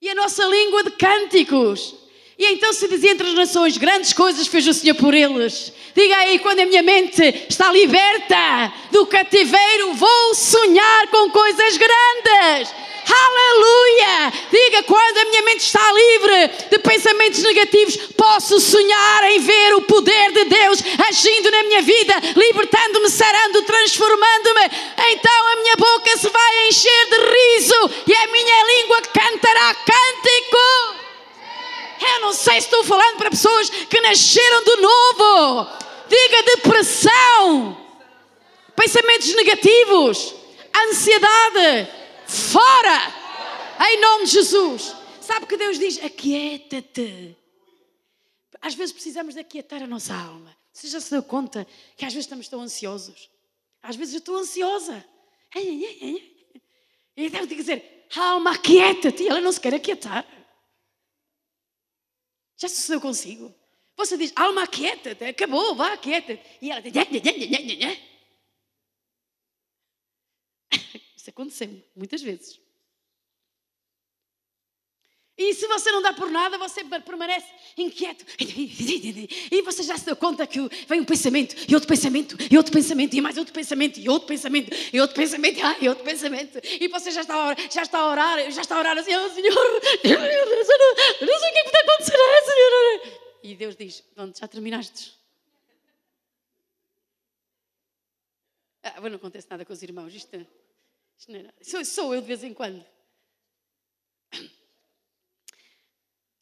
e 0.00 0.08
a 0.08 0.14
nossa 0.14 0.44
língua 0.44 0.84
de 0.84 0.90
cânticos. 0.92 1.94
E 2.38 2.46
então 2.46 2.72
se 2.72 2.88
dizia 2.88 3.12
entre 3.12 3.28
as 3.28 3.34
nações: 3.34 3.76
grandes 3.76 4.12
coisas 4.12 4.46
fez 4.46 4.66
o 4.66 4.74
Senhor 4.74 4.94
por 4.94 5.14
eles. 5.14 5.72
Diga 5.94 6.16
aí, 6.16 6.38
quando 6.38 6.60
a 6.60 6.66
minha 6.66 6.82
mente 6.82 7.22
está 7.48 7.70
liberta 7.70 8.72
do 8.90 9.06
cativeiro, 9.06 9.94
vou 9.94 10.34
sonhar 10.34 11.08
com 11.08 11.30
coisas 11.30 11.76
grandes. 11.76 12.72
Quando 14.82 15.18
a 15.18 15.24
minha 15.26 15.42
mente 15.42 15.66
está 15.66 15.92
livre 15.92 16.48
de 16.70 16.78
pensamentos 16.78 17.42
negativos, 17.42 17.96
posso 18.16 18.60
sonhar 18.60 19.24
em 19.30 19.40
ver 19.40 19.74
o 19.74 19.82
poder 19.82 20.32
de 20.32 20.44
Deus 20.44 20.78
agindo 21.08 21.50
na 21.50 21.62
minha 21.64 21.82
vida, 21.82 22.14
libertando-me, 22.36 23.08
sarando, 23.10 23.62
transformando-me. 23.62 24.70
Então 25.10 25.48
a 25.48 25.56
minha 25.56 25.76
boca 25.76 26.16
se 26.16 26.28
vai 26.28 26.68
encher 26.68 27.06
de 27.06 27.16
riso 27.16 27.90
e 28.06 28.14
a 28.14 28.26
minha 28.28 28.64
língua 28.64 29.02
cantará 29.02 29.74
cântico. 29.74 31.02
Eu 32.14 32.20
não 32.20 32.32
sei 32.32 32.60
se 32.60 32.66
estou 32.66 32.84
falando 32.84 33.16
para 33.16 33.30
pessoas 33.30 33.70
que 33.70 34.00
nasceram 34.00 34.64
de 34.64 34.76
novo. 34.76 35.66
Diga 36.08 36.42
depressão, 36.42 37.78
pensamentos 38.76 39.34
negativos, 39.34 40.34
ansiedade 40.88 41.88
Fora! 42.32 43.21
Em 43.80 44.00
nome 44.00 44.24
de 44.24 44.32
Jesus. 44.32 44.94
Sabe 45.20 45.46
que 45.46 45.56
Deus 45.56 45.78
diz? 45.78 46.02
Aquieta-te. 46.02 47.36
Às 48.60 48.74
vezes 48.74 48.92
precisamos 48.92 49.34
de 49.34 49.40
aquietar 49.40 49.82
a 49.82 49.86
nossa 49.86 50.14
alma. 50.14 50.56
Você 50.72 50.88
já 50.88 51.00
se 51.00 51.10
deu 51.10 51.22
conta 51.22 51.66
que 51.96 52.04
às 52.04 52.12
vezes 52.12 52.26
estamos 52.26 52.48
tão 52.48 52.60
ansiosos? 52.60 53.30
Às 53.82 53.96
vezes 53.96 54.14
eu 54.14 54.18
estou 54.18 54.36
ansiosa. 54.36 55.04
E 55.54 57.30
tem 57.30 57.46
que 57.46 57.56
dizer, 57.56 58.06
alma, 58.16 58.52
aquieta-te. 58.52 59.28
Ela 59.28 59.40
não 59.40 59.52
se 59.52 59.60
quer 59.60 59.74
aquietar. 59.74 60.26
Já 62.56 62.68
sucedeu 62.68 63.00
consigo? 63.00 63.54
Você 63.96 64.16
diz, 64.16 64.32
alma, 64.36 64.62
aquieta-te. 64.62 65.24
Acabou, 65.24 65.74
vá, 65.74 65.92
aquieta-te. 65.92 66.42
E 66.60 66.70
ela 66.70 66.80
diz, 66.80 66.92
isso 71.16 71.30
aconteceu 71.30 71.82
muitas 71.94 72.22
vezes. 72.22 72.60
E 75.36 75.54
se 75.54 75.66
você 75.66 75.90
não 75.90 76.02
dá 76.02 76.12
por 76.12 76.30
nada, 76.30 76.58
você 76.58 76.84
permanece 76.84 77.46
inquieto. 77.76 78.24
E 78.38 79.62
você 79.62 79.82
já 79.82 79.96
se 79.96 80.04
deu 80.04 80.14
conta 80.14 80.46
que 80.46 80.60
vem 80.86 81.00
um 81.00 81.04
pensamento, 81.04 81.56
e 81.68 81.74
outro 81.74 81.88
pensamento, 81.88 82.36
e 82.50 82.56
outro 82.56 82.72
pensamento, 82.72 83.14
e 83.14 83.20
mais 83.20 83.38
outro 83.38 83.52
pensamento, 83.52 83.98
e 83.98 84.08
outro 84.08 84.28
pensamento, 84.28 84.70
e 84.92 85.00
outro 85.00 85.16
pensamento, 85.16 85.60
e 85.80 85.88
outro 85.88 86.04
pensamento. 86.04 86.60
E 86.62 86.86
você 86.88 87.10
já 87.10 87.22
está 87.22 87.34
a 87.34 87.48
orar, 87.48 87.70
já 87.70 87.82
está 87.82 87.98
a 87.98 88.10
orar, 88.10 88.50
já 88.50 88.60
está 88.60 88.76
a 88.76 88.78
orar 88.78 88.98
assim, 88.98 89.16
oh, 89.16 89.30
Senhor, 89.30 89.54
não, 89.54 91.26
não 91.26 91.38
sei 91.38 91.50
o 91.50 91.52
que 91.52 91.58
é 91.58 91.64
está 91.64 91.80
acontecendo, 91.80 92.44
Senhor. 92.44 93.20
E 93.42 93.54
Deus 93.56 93.74
diz, 93.74 94.00
pronto, 94.14 94.38
já 94.38 94.46
terminaste. 94.46 95.14
Ah, 98.82 99.00
não 99.00 99.16
acontece 99.16 99.46
nada 99.48 99.64
com 99.64 99.72
os 99.72 99.82
irmãos, 99.82 100.14
isto 100.14 100.34
é... 100.36 100.46
Sou, 101.62 101.84
sou 101.84 102.14
eu 102.14 102.20
de 102.20 102.26
vez 102.26 102.44
em 102.44 102.52
quando. 102.52 102.84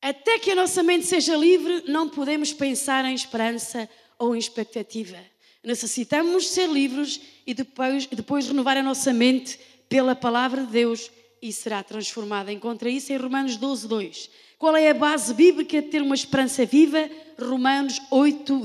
Até 0.02 0.38
que 0.38 0.52
a 0.52 0.54
nossa 0.54 0.82
mente 0.82 1.06
seja 1.06 1.36
livre, 1.36 1.84
não 1.86 2.08
podemos 2.08 2.52
pensar 2.52 3.04
em 3.04 3.14
esperança 3.14 3.88
ou 4.18 4.34
em 4.34 4.38
expectativa. 4.38 5.18
Necessitamos 5.62 6.48
ser 6.48 6.68
livres 6.68 7.20
e 7.46 7.52
depois, 7.52 8.06
depois 8.06 8.48
renovar 8.48 8.78
a 8.78 8.82
nossa 8.82 9.12
mente 9.12 9.60
pela 9.88 10.14
palavra 10.14 10.64
de 10.64 10.72
Deus 10.72 11.10
e 11.42 11.52
será 11.52 11.82
transformada. 11.82 12.52
Encontra 12.52 12.88
isso 12.88 13.12
em 13.12 13.16
Romanos 13.16 13.56
12, 13.56 13.88
2. 13.88 14.30
Qual 14.58 14.76
é 14.76 14.88
a 14.90 14.94
base 14.94 15.34
bíblica 15.34 15.82
de 15.82 15.88
ter 15.88 16.02
uma 16.02 16.14
esperança 16.14 16.64
viva? 16.64 17.10
Romanos 17.38 18.00
8, 18.10 18.60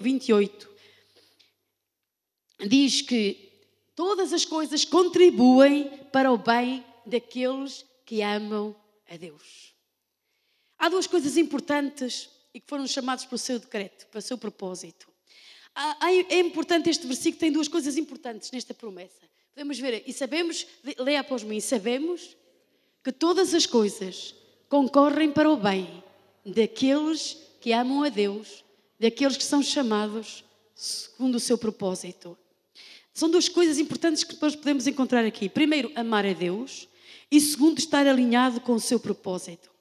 28. 0.00 0.70
Diz 2.66 3.02
que 3.02 3.52
todas 3.94 4.32
as 4.32 4.44
coisas 4.44 4.84
contribuem 4.84 5.90
para 6.12 6.32
o 6.32 6.38
bem 6.38 6.84
daqueles 7.06 7.84
que 8.06 8.22
amam 8.22 8.74
a 9.10 9.16
Deus. 9.16 9.73
Há 10.84 10.90
duas 10.90 11.06
coisas 11.06 11.38
importantes 11.38 12.28
e 12.52 12.60
que 12.60 12.68
foram 12.68 12.86
chamados 12.86 13.24
para 13.24 13.36
o 13.36 13.38
seu 13.38 13.58
decreto, 13.58 14.06
para 14.08 14.18
o 14.18 14.22
seu 14.22 14.36
propósito. 14.36 15.08
É 16.28 16.38
importante 16.38 16.90
este 16.90 17.06
versículo, 17.06 17.40
tem 17.40 17.50
duas 17.50 17.68
coisas 17.68 17.96
importantes 17.96 18.50
nesta 18.50 18.74
promessa. 18.74 19.22
Podemos 19.54 19.78
ver, 19.78 20.04
e 20.06 20.12
sabemos, 20.12 20.66
leia 20.98 21.20
após 21.20 21.42
mim, 21.42 21.58
sabemos 21.58 22.36
que 23.02 23.10
todas 23.10 23.54
as 23.54 23.64
coisas 23.64 24.34
concorrem 24.68 25.32
para 25.32 25.50
o 25.50 25.56
bem 25.56 26.04
daqueles 26.44 27.38
que 27.62 27.72
amam 27.72 28.02
a 28.02 28.10
Deus, 28.10 28.62
daqueles 29.00 29.38
que 29.38 29.44
são 29.44 29.62
chamados 29.62 30.44
segundo 30.74 31.36
o 31.36 31.40
seu 31.40 31.56
propósito. 31.56 32.36
São 33.14 33.30
duas 33.30 33.48
coisas 33.48 33.78
importantes 33.78 34.22
que 34.22 34.36
nós 34.38 34.54
podemos 34.54 34.86
encontrar 34.86 35.24
aqui. 35.24 35.48
Primeiro, 35.48 35.90
amar 35.94 36.26
a 36.26 36.34
Deus 36.34 36.86
e 37.30 37.40
segundo, 37.40 37.78
estar 37.78 38.06
alinhado 38.06 38.60
com 38.60 38.74
o 38.74 38.80
seu 38.80 39.00
propósito. 39.00 39.72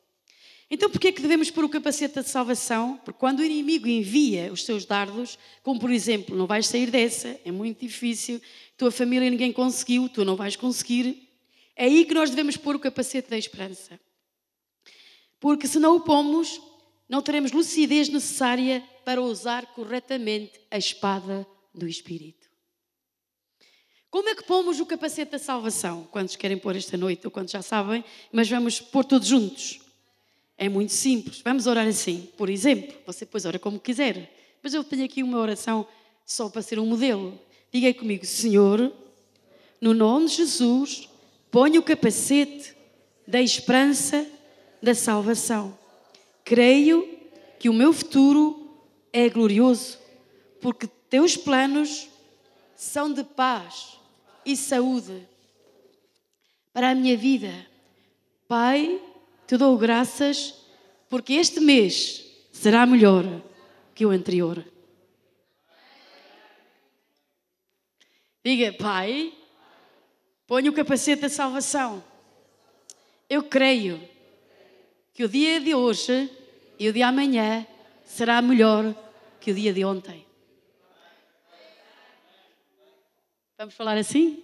Então, 0.69 0.89
por 0.89 0.99
que 0.99 1.09
é 1.09 1.11
que 1.11 1.21
devemos 1.21 1.51
pôr 1.51 1.63
o 1.63 1.69
capacete 1.69 2.15
da 2.15 2.23
salvação? 2.23 2.99
Porque 3.03 3.19
quando 3.19 3.39
o 3.39 3.43
inimigo 3.43 3.87
envia 3.87 4.51
os 4.51 4.63
seus 4.63 4.85
dardos, 4.85 5.37
como 5.61 5.79
por 5.79 5.91
exemplo, 5.91 6.35
não 6.35 6.47
vais 6.47 6.67
sair 6.67 6.89
dessa, 6.89 7.39
é 7.45 7.51
muito 7.51 7.81
difícil, 7.81 8.41
tua 8.77 8.91
família 8.91 9.29
ninguém 9.29 9.51
conseguiu, 9.51 10.09
tu 10.09 10.25
não 10.25 10.35
vais 10.35 10.55
conseguir, 10.55 11.29
é 11.75 11.85
aí 11.85 12.05
que 12.05 12.13
nós 12.13 12.29
devemos 12.29 12.57
pôr 12.57 12.75
o 12.75 12.79
capacete 12.79 13.29
da 13.29 13.37
esperança. 13.37 13.99
Porque 15.39 15.67
se 15.67 15.79
não 15.79 15.97
o 15.97 16.01
pomos, 16.01 16.61
não 17.07 17.21
teremos 17.21 17.51
lucidez 17.51 18.09
necessária 18.09 18.83
para 19.03 19.21
usar 19.21 19.65
corretamente 19.73 20.59
a 20.71 20.77
espada 20.77 21.45
do 21.73 21.87
Espírito. 21.87 22.47
Como 24.09 24.29
é 24.29 24.35
que 24.35 24.43
pomos 24.43 24.79
o 24.79 24.85
capacete 24.85 25.31
da 25.31 25.39
salvação? 25.39 26.07
Quantos 26.11 26.35
querem 26.35 26.57
pôr 26.57 26.75
esta 26.75 26.95
noite 26.95 27.25
ou 27.25 27.31
quantos 27.31 27.51
já 27.51 27.61
sabem, 27.61 28.05
mas 28.31 28.47
vamos 28.47 28.79
pôr 28.79 29.03
todos 29.03 29.27
juntos. 29.27 29.82
É 30.57 30.69
muito 30.69 30.93
simples. 30.93 31.41
Vamos 31.41 31.67
orar 31.67 31.87
assim. 31.87 32.29
Por 32.37 32.49
exemplo, 32.49 32.95
você 33.05 33.25
depois 33.25 33.45
ora 33.45 33.59
como 33.59 33.79
quiser. 33.79 34.31
Mas 34.61 34.73
eu 34.73 34.83
tenho 34.83 35.03
aqui 35.05 35.21
uma 35.23 35.39
oração 35.39 35.85
só 36.25 36.49
para 36.49 36.61
ser 36.61 36.79
um 36.79 36.85
modelo. 36.85 37.37
Diga 37.71 37.93
comigo, 37.93 38.25
Senhor, 38.25 38.91
no 39.81 39.93
nome 39.93 40.27
de 40.27 40.35
Jesus, 40.35 41.09
ponha 41.51 41.79
o 41.79 41.83
capacete 41.83 42.75
da 43.27 43.41
esperança 43.41 44.25
da 44.81 44.93
salvação. 44.93 45.77
Creio 46.43 47.07
que 47.59 47.69
o 47.69 47.73
meu 47.73 47.93
futuro 47.93 48.77
é 49.11 49.29
glorioso, 49.29 49.97
porque 50.61 50.87
teus 51.09 51.37
planos 51.37 52.07
são 52.75 53.13
de 53.13 53.23
paz 53.23 53.97
e 54.45 54.57
saúde 54.57 55.27
para 56.73 56.89
a 56.89 56.95
minha 56.95 57.15
vida. 57.15 57.51
Pai, 58.47 58.99
te 59.47 59.57
dou 59.57 59.77
graças 59.77 60.63
porque 61.09 61.33
este 61.33 61.59
mês 61.59 62.25
será 62.51 62.85
melhor 62.85 63.23
que 63.93 64.05
o 64.05 64.09
anterior. 64.09 64.65
Diga, 68.43 68.73
Pai, 68.73 69.33
ponha 70.47 70.69
o 70.69 70.73
capacete 70.73 71.21
da 71.21 71.29
salvação. 71.29 72.03
Eu 73.29 73.43
creio 73.43 74.01
que 75.13 75.23
o 75.23 75.29
dia 75.29 75.59
de 75.61 75.73
hoje 75.73 76.29
e 76.77 76.89
o 76.89 76.93
de 76.93 77.01
amanhã 77.01 77.65
será 78.03 78.41
melhor 78.41 78.93
que 79.39 79.51
o 79.51 79.55
dia 79.55 79.73
de 79.73 79.85
ontem. 79.85 80.25
Vamos 83.57 83.75
falar 83.75 83.97
assim? 83.97 84.43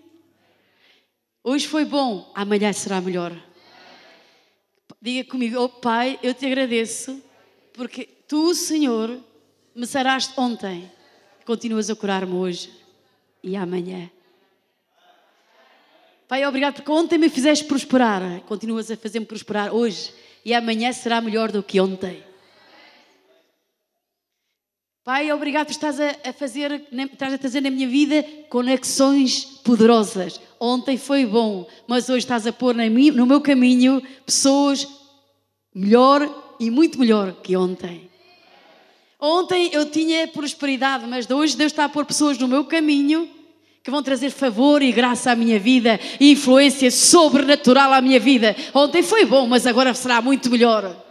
Hoje 1.44 1.68
foi 1.68 1.84
bom, 1.84 2.32
amanhã 2.36 2.72
será 2.72 3.02
melhor. 3.02 3.34
Diga 5.02 5.30
comigo, 5.30 5.58
oh 5.62 5.70
Pai, 5.70 6.20
eu 6.22 6.34
te 6.34 6.46
agradeço, 6.46 7.24
porque 7.72 8.06
tu, 8.28 8.54
Senhor, 8.54 9.18
me 9.74 9.88
saraste 9.88 10.34
ontem, 10.38 10.92
continuas 11.46 11.90
a 11.90 11.96
curar-me 11.96 12.34
hoje 12.34 12.70
e 13.42 13.56
amanhã. 13.56 14.12
Pai, 16.28 16.46
obrigado 16.46 16.76
porque 16.76 16.92
ontem 16.92 17.18
me 17.18 17.30
fizeste 17.30 17.64
prosperar, 17.64 18.42
continuas 18.42 18.92
a 18.92 18.98
fazer-me 18.98 19.26
prosperar 19.26 19.74
hoje 19.74 20.14
e 20.44 20.54
amanhã 20.54 20.92
será 20.92 21.22
melhor 21.22 21.50
do 21.50 21.64
que 21.64 21.80
ontem. 21.80 22.22
Pai, 25.04 25.32
obrigado 25.32 25.68
por 25.68 25.72
estás 25.72 25.98
a, 26.00 26.34
fazer, 26.34 26.86
estás 26.92 27.34
a 27.34 27.38
trazer 27.38 27.62
na 27.62 27.70
minha 27.70 27.88
vida 27.88 28.24
conexões 28.50 29.46
poderosas. 29.64 30.40
Ontem 30.60 30.98
foi 30.98 31.26
bom, 31.26 31.66
mas 31.88 32.10
hoje 32.10 32.20
estás 32.20 32.46
a 32.46 32.52
pôr 32.52 32.76
no 32.76 33.26
meu 33.26 33.42
caminho 33.42 34.04
pessoas 34.26 34.88
melhor 35.74 36.56
e 36.60 36.70
muito 36.70 37.00
melhor 37.00 37.34
que 37.42 37.56
ontem. 37.56 38.10
Ontem 39.20 39.70
eu 39.72 39.90
tinha 39.90 40.28
prosperidade, 40.28 41.08
mas 41.08 41.30
hoje 41.30 41.56
Deus 41.56 41.72
está 41.72 41.86
a 41.86 41.90
pôr 41.90 42.06
pessoas 42.06 42.38
no 42.38 42.48
meu 42.48 42.66
caminho 42.66 43.28
que 43.82 43.90
vão 43.90 44.04
trazer 44.04 44.30
favor 44.30 44.82
e 44.82 44.92
graça 44.92 45.32
à 45.32 45.36
minha 45.36 45.58
vida 45.58 45.98
e 46.20 46.32
influência 46.32 46.92
sobrenatural 46.92 47.94
à 47.94 48.02
minha 48.02 48.20
vida. 48.20 48.56
Ontem 48.74 49.02
foi 49.02 49.26
bom, 49.26 49.48
mas 49.48 49.66
agora 49.66 49.94
será 49.94 50.22
muito 50.22 50.50
melhor. 50.50 51.09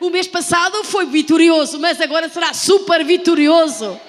O 0.00 0.10
mês 0.10 0.28
passado 0.28 0.84
foi 0.84 1.06
vitorioso, 1.06 1.78
mas 1.78 2.00
agora 2.00 2.28
será 2.28 2.54
super 2.54 3.04
vitorioso. 3.04 4.00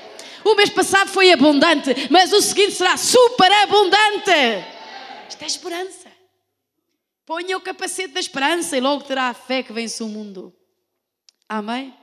O 0.43 0.56
mês 0.56 0.69
passado 0.69 1.10
foi 1.10 1.32
abundante, 1.32 1.89
mas 2.10 2.32
o 2.32 2.41
seguinte 2.41 2.73
será 2.73 2.95
super 2.95 3.52
abundante. 3.63 4.32
Isto 5.28 5.43
é 5.43 5.47
esperança. 5.47 6.12
Ponha 7.25 7.58
o 7.58 7.62
capacete 7.62 8.13
da 8.13 8.19
esperança 8.19 8.78
e 8.78 8.82
logo 8.82 9.04
terá 9.04 9.30
a 9.30 9.34
fé 9.34 9.62
que 9.62 9.73
vence 9.73 10.02
o 10.02 10.08
mundo. 10.08 10.54
Amém? 11.47 11.93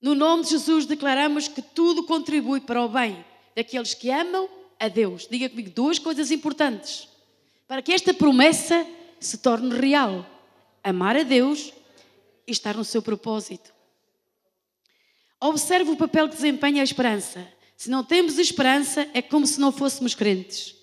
No 0.00 0.14
nome 0.14 0.44
de 0.44 0.50
Jesus 0.50 0.86
declaramos 0.86 1.48
que 1.48 1.60
tudo 1.60 2.04
contribui 2.04 2.60
para 2.60 2.82
o 2.82 2.88
bem 2.88 3.24
daqueles 3.56 3.94
que 3.94 4.10
amam 4.10 4.48
a 4.78 4.86
Deus. 4.86 5.26
Diga 5.28 5.48
comigo 5.48 5.70
duas 5.70 5.98
coisas 5.98 6.30
importantes. 6.30 7.08
Para 7.66 7.82
que 7.82 7.92
esta 7.92 8.14
promessa 8.14 8.86
se 9.20 9.38
torne 9.38 9.74
real. 9.78 10.26
Amar 10.82 11.16
a 11.16 11.22
Deus 11.22 11.72
e 12.46 12.52
estar 12.52 12.76
no 12.76 12.84
seu 12.84 13.02
propósito. 13.02 13.72
Observe 15.40 15.90
o 15.90 15.96
papel 15.96 16.28
que 16.28 16.36
desempenha 16.36 16.82
a 16.82 16.84
esperança. 16.84 17.46
Se 17.76 17.88
não 17.88 18.02
temos 18.02 18.38
esperança, 18.38 19.08
é 19.14 19.22
como 19.22 19.46
se 19.46 19.60
não 19.60 19.70
fôssemos 19.70 20.14
crentes. 20.14 20.74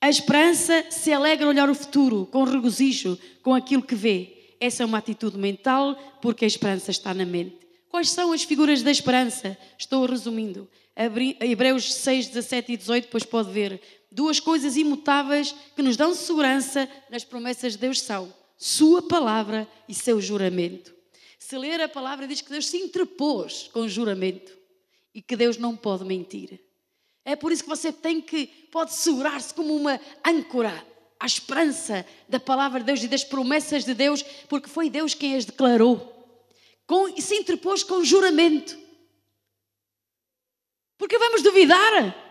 A 0.00 0.08
esperança 0.08 0.86
se 0.90 1.12
alegra 1.12 1.48
olhar 1.48 1.68
o 1.68 1.74
futuro, 1.74 2.26
com 2.26 2.44
regozijo, 2.44 3.18
com 3.42 3.52
aquilo 3.52 3.82
que 3.82 3.96
vê. 3.96 4.54
Essa 4.60 4.84
é 4.84 4.86
uma 4.86 4.98
atitude 4.98 5.36
mental, 5.36 5.96
porque 6.22 6.44
a 6.44 6.48
esperança 6.48 6.92
está 6.92 7.12
na 7.12 7.26
mente. 7.26 7.58
Quais 7.88 8.10
são 8.10 8.32
as 8.32 8.44
figuras 8.44 8.82
da 8.82 8.90
esperança? 8.90 9.58
Estou 9.76 10.06
resumindo. 10.06 10.68
Hebreus 11.40 11.94
6, 11.94 12.28
17 12.28 12.72
e 12.72 12.76
18, 12.76 13.04
depois 13.04 13.24
pode 13.24 13.50
ver. 13.50 13.80
Duas 14.10 14.40
coisas 14.40 14.76
imutáveis 14.76 15.54
que 15.76 15.82
nos 15.82 15.96
dão 15.96 16.14
segurança 16.14 16.88
nas 17.10 17.24
promessas 17.24 17.72
de 17.72 17.78
Deus 17.78 18.00
são 18.00 18.32
Sua 18.56 19.02
palavra 19.02 19.68
e 19.88 19.94
seu 19.94 20.20
juramento. 20.20 20.94
Se 21.38 21.56
ler 21.56 21.80
a 21.80 21.88
palavra, 21.88 22.26
diz 22.26 22.40
que 22.40 22.50
Deus 22.50 22.66
se 22.66 22.78
interpôs 22.78 23.70
com 23.72 23.80
o 23.80 23.88
juramento 23.88 24.52
e 25.14 25.22
que 25.22 25.36
Deus 25.36 25.56
não 25.56 25.76
pode 25.76 26.04
mentir. 26.04 26.60
É 27.24 27.36
por 27.36 27.52
isso 27.52 27.62
que 27.62 27.68
você 27.68 27.92
tem 27.92 28.20
que, 28.20 28.46
pode 28.72 28.94
segurar-se 28.94 29.52
como 29.52 29.74
uma 29.76 30.00
âncora 30.26 30.86
à 31.20 31.26
esperança 31.26 32.06
da 32.28 32.40
palavra 32.40 32.80
de 32.80 32.86
Deus 32.86 33.02
e 33.02 33.08
das 33.08 33.24
promessas 33.24 33.84
de 33.84 33.94
Deus, 33.94 34.22
porque 34.48 34.68
foi 34.68 34.88
Deus 34.88 35.14
quem 35.14 35.36
as 35.36 35.44
declarou. 35.44 36.14
Com, 36.86 37.08
e 37.08 37.20
se 37.20 37.34
interpôs 37.34 37.82
com 37.82 38.02
juramento. 38.02 38.78
Porque 40.96 41.18
vamos 41.18 41.42
duvidar? 41.42 42.27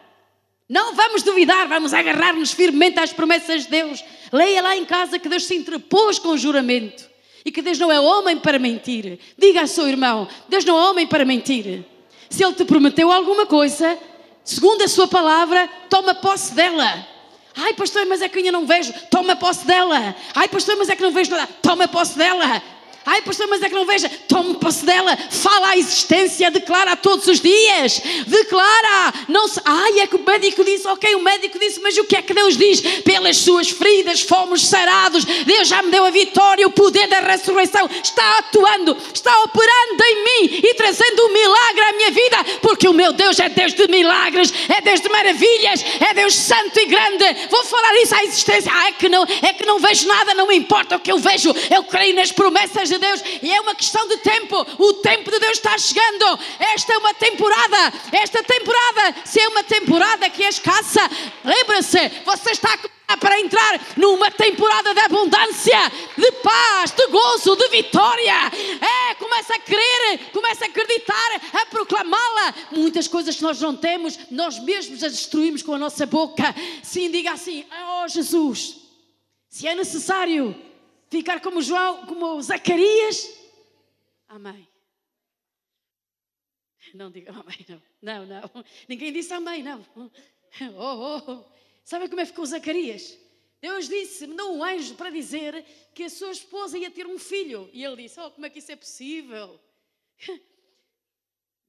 Não 0.69 0.93
vamos 0.93 1.23
duvidar, 1.23 1.67
vamos 1.67 1.93
agarrar-nos 1.93 2.51
firmemente 2.51 2.99
às 2.99 3.13
promessas 3.13 3.63
de 3.63 3.69
Deus. 3.69 4.03
Leia 4.31 4.61
lá 4.61 4.75
em 4.75 4.83
casa 4.83 5.17
que 5.17 5.29
Deus 5.29 5.45
se 5.45 5.55
interpôs 5.55 6.19
com 6.19 6.35
juramento 6.35 7.07
e 7.45 7.51
que 7.51 7.61
Deus 7.61 7.79
não 7.79 7.89
é 7.89 7.99
homem 7.99 8.37
para 8.37 8.59
mentir. 8.59 9.17
Diga 9.37 9.61
ao 9.61 9.67
seu 9.67 9.87
irmão: 9.87 10.27
Deus 10.49 10.65
não 10.65 10.77
é 10.77 10.89
homem 10.89 11.07
para 11.07 11.23
mentir. 11.23 11.85
Se 12.29 12.43
Ele 12.43 12.53
te 12.53 12.65
prometeu 12.65 13.09
alguma 13.09 13.45
coisa, 13.45 13.97
segundo 14.43 14.81
a 14.83 14.87
Sua 14.89 15.07
palavra, 15.07 15.69
toma 15.89 16.13
posse 16.13 16.53
dela. 16.53 17.07
Ai, 17.55 17.73
pastor, 17.73 18.05
mas 18.05 18.21
é 18.21 18.27
que 18.27 18.37
ainda 18.37 18.51
não 18.51 18.65
vejo. 18.65 18.93
Toma 19.09 19.35
posse 19.37 19.65
dela. 19.65 20.15
Ai, 20.35 20.49
pastor, 20.49 20.75
mas 20.75 20.89
é 20.89 20.95
que 20.95 21.01
não 21.01 21.11
vejo 21.11 21.31
nada. 21.31 21.47
Toma 21.61 21.87
posse 21.87 22.17
dela. 22.17 22.61
Ai, 23.09 23.21
pastor, 23.21 23.47
mas 23.47 23.63
é 23.63 23.69
que 23.69 23.73
não 23.73 23.85
veja. 23.85 24.09
Tome 24.27 24.55
posse 24.55 24.85
dela, 24.85 25.17
fala 25.31 25.69
a 25.69 25.77
existência, 25.77 26.51
declara 26.51 26.93
todos 26.97 27.25
os 27.25 27.39
dias. 27.39 28.01
Declara. 28.27 29.13
Não 29.29 29.47
se... 29.47 29.61
Ai, 29.63 30.01
é 30.01 30.07
que 30.07 30.17
o 30.17 30.19
médico 30.19 30.61
disse, 30.61 30.85
ok, 30.85 31.15
o 31.15 31.21
médico 31.21 31.57
disse, 31.57 31.79
mas 31.79 31.97
o 31.97 32.03
que 32.03 32.17
é 32.17 32.21
que 32.21 32.33
Deus 32.33 32.57
diz? 32.57 32.81
Pelas 33.03 33.37
suas 33.37 33.69
feridas 33.69 34.19
fomos 34.19 34.67
sarados. 34.67 35.23
Deus 35.23 35.69
já 35.69 35.81
me 35.81 35.89
deu 35.89 36.03
a 36.03 36.09
vitória, 36.09 36.67
o 36.67 36.71
poder 36.71 37.07
da 37.07 37.21
ressurreição 37.21 37.89
está 38.03 38.39
atuando, 38.39 38.97
está 39.13 39.41
operando 39.43 40.03
em 40.03 40.23
mim 40.23 40.61
e 40.61 40.73
trazendo 40.73 41.27
um 41.27 41.33
milagre 41.33 41.81
à 41.83 41.93
minha 41.93 42.11
vida, 42.11 42.43
porque 42.61 42.89
o 42.89 42.93
meu 42.93 43.13
Deus 43.13 43.39
é 43.39 43.47
Deus 43.47 43.73
de 43.73 43.87
milagres, 43.87 44.53
é 44.67 44.81
Deus 44.81 44.99
de 44.99 45.07
maravilhas, 45.07 45.85
é 46.09 46.13
Deus 46.13 46.35
santo 46.35 46.77
e 46.77 46.85
grande. 46.85 47.47
Vou 47.49 47.63
falar 47.63 47.95
isso 48.01 48.15
à 48.15 48.23
existência. 48.25 48.69
Ah, 48.73 48.89
é 48.89 48.91
que 48.91 49.07
não, 49.07 49.23
é 49.23 49.53
que 49.53 49.65
não 49.65 49.79
vejo 49.79 50.05
nada, 50.09 50.33
não 50.33 50.47
me 50.47 50.57
importa 50.57 50.97
o 50.97 50.99
que 50.99 51.11
eu 51.11 51.19
vejo. 51.19 51.55
Eu 51.73 51.85
creio 51.85 52.13
nas 52.13 52.33
promessas 52.33 52.89
de 52.89 52.96
Deus 52.97 53.21
e 53.41 53.51
é 53.51 53.61
uma 53.61 53.75
questão 53.75 54.07
de 54.07 54.17
tempo. 54.17 54.65
O 54.77 54.93
tempo 54.95 55.29
de 55.31 55.39
Deus 55.39 55.57
está 55.57 55.77
chegando. 55.77 56.39
Esta 56.59 56.93
é 56.93 56.97
uma 56.97 57.13
temporada. 57.13 57.93
Esta 58.11 58.43
temporada, 58.43 59.15
se 59.25 59.39
é 59.39 59.47
uma 59.47 59.63
temporada 59.63 60.29
que 60.29 60.43
é 60.43 60.49
escassa, 60.49 61.01
lembra-se, 61.43 62.09
você 62.25 62.51
está 62.51 62.77
para 63.15 63.39
entrar 63.39 63.79
numa 63.95 64.29
temporada 64.29 64.93
de 64.93 64.99
abundância, 64.99 65.91
de 66.17 66.31
paz, 66.43 66.91
de 66.91 67.07
gozo, 67.07 67.55
de 67.55 67.69
vitória. 67.69 68.51
É, 68.81 69.15
começa 69.15 69.55
a 69.55 69.59
crer, 69.59 70.31
começa 70.33 70.65
a 70.65 70.67
acreditar, 70.67 71.41
a 71.53 71.65
proclamá-la. 71.67 72.53
Muitas 72.71 73.07
coisas 73.07 73.35
que 73.35 73.43
nós 73.43 73.61
não 73.61 73.75
temos, 73.75 74.19
nós 74.29 74.59
mesmos 74.59 75.03
as 75.03 75.13
destruímos 75.13 75.63
com 75.63 75.73
a 75.73 75.77
nossa 75.77 76.05
boca. 76.05 76.53
Sim, 76.83 77.09
diga 77.09 77.31
assim: 77.31 77.65
Oh 78.03 78.07
Jesus, 78.09 78.75
se 79.49 79.67
é 79.67 79.73
necessário 79.73 80.66
ficar 81.09 81.41
como 81.41 81.61
João, 81.61 82.05
como 82.05 82.41
Zacarias, 82.41 83.37
amém. 84.27 84.67
Não 86.93 87.11
diga 87.11 87.31
amém, 87.31 87.65
não. 87.67 87.81
Não, 88.01 88.25
não. 88.25 88.65
Ninguém 88.87 89.11
disse 89.11 89.33
amém, 89.33 89.63
não. 89.63 89.85
Oh, 90.75 91.21
oh. 91.27 91.45
Sabe 91.83 92.07
como 92.09 92.21
é 92.21 92.23
que 92.23 92.31
ficou 92.31 92.45
Zacarias? 92.45 93.17
Deus 93.61 93.87
disse, 93.87 94.27
mandou 94.27 94.55
um 94.55 94.63
anjo 94.63 94.95
para 94.95 95.09
dizer 95.09 95.65
que 95.93 96.03
a 96.03 96.09
sua 96.09 96.31
esposa 96.31 96.77
ia 96.77 96.91
ter 96.91 97.07
um 97.07 97.17
filho. 97.17 97.69
E 97.73 97.83
ele 97.83 98.03
disse: 98.03 98.19
Oh, 98.19 98.31
como 98.31 98.45
é 98.45 98.49
que 98.49 98.59
isso 98.59 98.71
é 98.71 98.75
possível? 98.75 99.59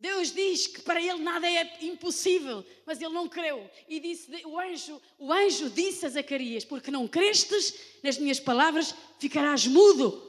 Deus 0.01 0.31
diz 0.33 0.69
que 0.69 0.81
para 0.83 1.01
ele 1.01 1.19
nada 1.23 1.51
é 1.51 1.79
impossível, 1.83 2.65
mas 2.87 3.01
ele 3.01 3.13
não 3.13 3.29
creu. 3.29 3.69
E 3.89 3.99
disse, 3.99 4.31
o 4.47 4.59
anjo, 4.59 5.03
o 5.19 5.33
anjo 5.33 5.69
disse 5.71 6.07
a 6.07 6.09
Zacarias: 6.09 6.65
Porque 6.65 6.91
não 6.91 7.09
crestes 7.09 7.75
nas 8.03 8.17
minhas 8.17 8.39
palavras, 8.39 8.95
ficarás 9.19 9.67
mudo. 9.67 10.25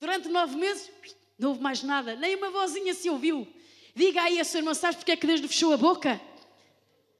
Durante 0.00 0.28
nove 0.28 0.56
meses, 0.56 0.90
não 1.38 1.50
houve 1.50 1.60
mais 1.60 1.82
nada, 1.82 2.16
nem 2.16 2.34
uma 2.34 2.50
vozinha 2.50 2.94
se 2.94 3.10
ouviu. 3.10 3.46
Diga 3.94 4.22
aí 4.22 4.40
a 4.40 4.44
sua 4.44 4.60
irmã: 4.60 4.72
Sabes 4.72 4.96
porque 4.96 5.12
é 5.12 5.16
que 5.16 5.26
Deus 5.26 5.40
lhe 5.40 5.48
fechou 5.48 5.74
a 5.74 5.76
boca? 5.76 6.18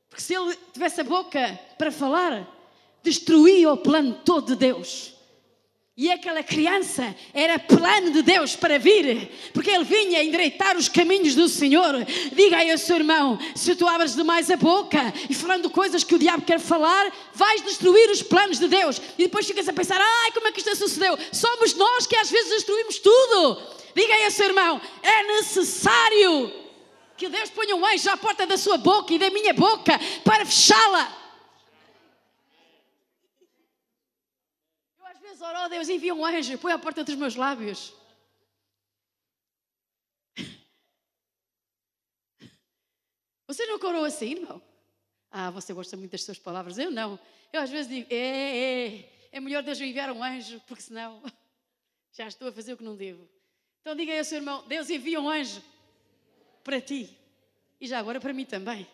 Porque 0.08 0.22
se 0.22 0.34
ele 0.34 0.56
tivesse 0.72 1.02
a 1.02 1.04
boca 1.04 1.60
para 1.76 1.92
falar, 1.92 2.48
destruía 3.02 3.70
o 3.70 3.76
plano 3.76 4.20
todo 4.24 4.54
de 4.54 4.56
Deus. 4.56 5.19
E 5.96 6.10
aquela 6.10 6.42
criança 6.42 7.14
era 7.34 7.58
plano 7.58 8.10
de 8.12 8.22
Deus 8.22 8.56
para 8.56 8.78
vir, 8.78 9.30
porque 9.52 9.70
ele 9.70 9.84
vinha 9.84 10.22
endireitar 10.22 10.76
os 10.76 10.88
caminhos 10.88 11.34
do 11.34 11.48
Senhor. 11.48 11.94
Diga 12.32 12.58
aí 12.58 12.70
ao 12.70 12.78
seu 12.78 12.96
irmão: 12.96 13.38
se 13.54 13.74
tu 13.74 13.86
abres 13.86 14.14
demais 14.14 14.50
a 14.50 14.56
boca 14.56 15.12
e 15.28 15.34
falando 15.34 15.68
coisas 15.68 16.04
que 16.04 16.14
o 16.14 16.18
diabo 16.18 16.44
quer 16.44 16.60
falar, 16.60 17.12
vais 17.34 17.62
destruir 17.62 18.08
os 18.10 18.22
planos 18.22 18.58
de 18.58 18.68
Deus. 18.68 18.98
E 19.18 19.24
depois 19.24 19.46
ficas 19.46 19.68
a 19.68 19.72
pensar: 19.72 20.00
ai, 20.00 20.32
como 20.32 20.46
é 20.46 20.52
que 20.52 20.60
isto 20.60 20.74
sucedeu? 20.76 21.18
Somos 21.32 21.74
nós 21.74 22.06
que 22.06 22.16
às 22.16 22.30
vezes 22.30 22.50
destruímos 22.50 22.98
tudo. 22.98 23.60
Diga 23.94 24.14
aí 24.14 24.24
ao 24.24 24.30
seu 24.30 24.46
irmão: 24.46 24.80
é 25.02 25.22
necessário 25.38 26.52
que 27.16 27.28
Deus 27.28 27.50
ponha 27.50 27.76
um 27.76 27.84
anjo 27.84 28.08
à 28.08 28.16
porta 28.16 28.46
da 28.46 28.56
sua 28.56 28.78
boca 28.78 29.12
e 29.12 29.18
da 29.18 29.28
minha 29.28 29.52
boca 29.52 30.00
para 30.24 30.46
fechá-la. 30.46 31.19
Oh 35.42 35.68
Deus, 35.68 35.88
envia 35.88 36.14
um 36.14 36.24
anjo, 36.24 36.58
põe 36.58 36.72
à 36.72 36.78
porta 36.78 37.02
dos 37.02 37.14
meus 37.14 37.34
lábios. 37.34 37.94
Você 43.46 43.66
não 43.66 43.76
orou 43.76 44.04
assim, 44.04 44.32
irmão? 44.32 44.62
Ah, 45.30 45.50
você 45.50 45.72
gosta 45.72 45.96
muito 45.96 46.12
das 46.12 46.22
suas 46.22 46.38
palavras. 46.38 46.78
Eu 46.78 46.90
não. 46.90 47.18
Eu 47.52 47.60
às 47.60 47.70
vezes 47.70 47.88
digo, 47.88 48.06
é, 48.10 48.16
é, 48.16 49.28
é 49.32 49.40
melhor 49.40 49.62
Deus 49.62 49.80
me 49.80 49.88
enviar 49.88 50.10
um 50.12 50.22
anjo, 50.22 50.60
porque 50.66 50.82
senão 50.82 51.22
já 52.12 52.28
estou 52.28 52.48
a 52.48 52.52
fazer 52.52 52.74
o 52.74 52.76
que 52.76 52.84
não 52.84 52.94
devo. 52.94 53.28
Então 53.80 53.96
diga 53.96 54.12
aí 54.12 54.18
ao 54.18 54.24
seu 54.24 54.38
irmão, 54.38 54.64
Deus 54.68 54.90
envia 54.90 55.20
um 55.20 55.28
anjo 55.28 55.62
para 56.62 56.80
ti 56.80 57.16
e 57.80 57.86
já 57.86 57.98
agora 57.98 58.20
para 58.20 58.32
mim 58.32 58.44
também. 58.44 58.86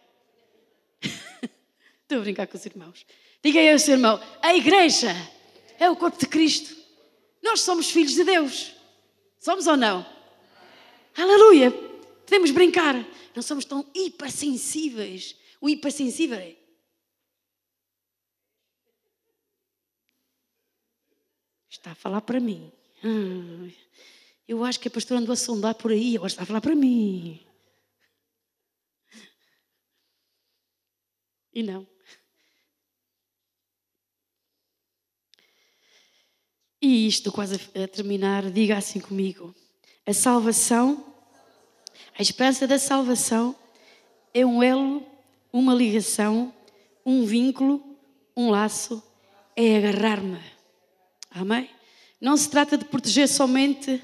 Estou 2.02 2.18
a 2.18 2.20
brincar 2.20 2.46
com 2.46 2.56
os 2.56 2.64
irmãos. 2.64 3.04
Diga 3.42 3.58
aí 3.58 3.72
ao 3.72 3.78
seu 3.78 3.94
irmão: 3.94 4.20
a 4.40 4.54
igreja 4.54 5.08
é 5.78 5.90
o 5.90 5.96
corpo 5.96 6.18
de 6.18 6.26
Cristo. 6.26 6.76
Nós 7.42 7.60
somos 7.60 7.90
filhos 7.90 8.12
de 8.12 8.24
Deus. 8.24 8.72
Somos 9.38 9.66
ou 9.66 9.76
não? 9.76 10.04
Aleluia! 11.16 11.70
Podemos 11.70 12.50
brincar. 12.50 12.94
Não 13.34 13.42
somos 13.42 13.64
tão 13.64 13.88
hipersensíveis. 13.94 15.36
O 15.60 15.68
hipersensível 15.68 16.38
é. 16.38 16.56
Está 21.70 21.92
a 21.92 21.94
falar 21.94 22.22
para 22.22 22.40
mim. 22.40 22.72
Hum, 23.04 23.70
eu 24.48 24.64
acho 24.64 24.80
que 24.80 24.88
a 24.88 24.90
pastora 24.90 25.20
andou 25.20 25.32
a 25.32 25.36
sondar 25.36 25.74
por 25.74 25.92
aí, 25.92 26.16
agora 26.16 26.28
está 26.28 26.42
a 26.42 26.46
falar 26.46 26.60
para 26.60 26.74
mim. 26.74 27.46
E 31.52 31.62
não. 31.62 31.86
E 36.80 37.06
isto, 37.06 37.32
quase 37.32 37.56
a 37.74 37.88
terminar, 37.88 38.50
diga 38.50 38.76
assim 38.76 39.00
comigo: 39.00 39.54
a 40.04 40.12
salvação, 40.12 41.04
a 42.18 42.22
esperança 42.22 42.66
da 42.66 42.78
salvação 42.78 43.56
é 44.32 44.44
um 44.44 44.62
elo, 44.62 45.04
uma 45.52 45.74
ligação, 45.74 46.52
um 47.04 47.24
vínculo, 47.24 47.82
um 48.36 48.50
laço, 48.50 49.02
é 49.56 49.78
agarrar-me. 49.78 50.38
Amém? 51.30 51.70
Não 52.20 52.36
se 52.36 52.48
trata 52.48 52.76
de 52.76 52.84
proteger 52.84 53.28
somente 53.28 54.02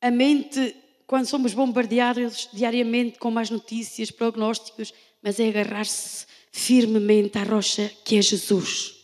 a 0.00 0.10
mente 0.10 0.76
quando 1.06 1.26
somos 1.26 1.54
bombardeados 1.54 2.48
diariamente 2.52 3.18
com 3.18 3.30
mais 3.30 3.50
notícias, 3.50 4.10
prognósticos, 4.10 4.92
mas 5.22 5.40
é 5.40 5.48
agarrar-se 5.48 6.26
firmemente 6.52 7.38
à 7.38 7.44
rocha 7.44 7.90
que 8.04 8.16
é 8.16 8.22
Jesus. 8.22 8.97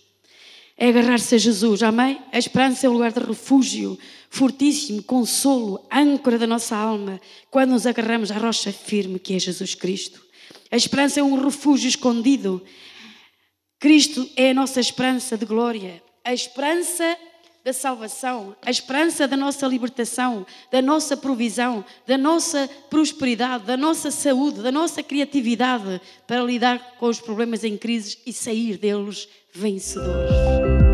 É 0.76 0.88
agarrar-se 0.88 1.36
a 1.36 1.38
Jesus, 1.38 1.82
amém? 1.84 2.20
A 2.32 2.38
esperança 2.38 2.86
é 2.86 2.90
um 2.90 2.94
lugar 2.94 3.12
de 3.12 3.20
refúgio, 3.20 3.96
fortíssimo, 4.28 5.02
consolo, 5.04 5.86
âncora 5.90 6.36
da 6.36 6.48
nossa 6.48 6.76
alma, 6.76 7.20
quando 7.48 7.70
nos 7.70 7.86
agarramos 7.86 8.32
à 8.32 8.38
rocha 8.38 8.72
firme 8.72 9.20
que 9.20 9.34
é 9.34 9.38
Jesus 9.38 9.74
Cristo. 9.76 10.20
A 10.70 10.76
esperança 10.76 11.20
é 11.20 11.22
um 11.22 11.40
refúgio 11.40 11.88
escondido. 11.88 12.60
Cristo 13.78 14.28
é 14.36 14.50
a 14.50 14.54
nossa 14.54 14.80
esperança 14.80 15.38
de 15.38 15.46
glória. 15.46 16.02
A 16.24 16.34
esperança 16.34 17.16
da 17.64 17.72
salvação, 17.72 18.54
a 18.60 18.70
esperança 18.70 19.26
da 19.26 19.36
nossa 19.36 19.66
libertação, 19.66 20.44
da 20.70 20.82
nossa 20.82 21.16
provisão, 21.16 21.82
da 22.06 22.18
nossa 22.18 22.68
prosperidade, 22.90 23.64
da 23.64 23.76
nossa 23.76 24.10
saúde, 24.10 24.60
da 24.60 24.70
nossa 24.70 25.02
criatividade 25.02 26.00
para 26.26 26.42
lidar 26.42 26.96
com 26.98 27.06
os 27.06 27.20
problemas 27.20 27.64
em 27.64 27.78
crise 27.78 28.18
e 28.26 28.32
sair 28.34 28.76
deles 28.76 29.28
vencedores. 29.54 30.93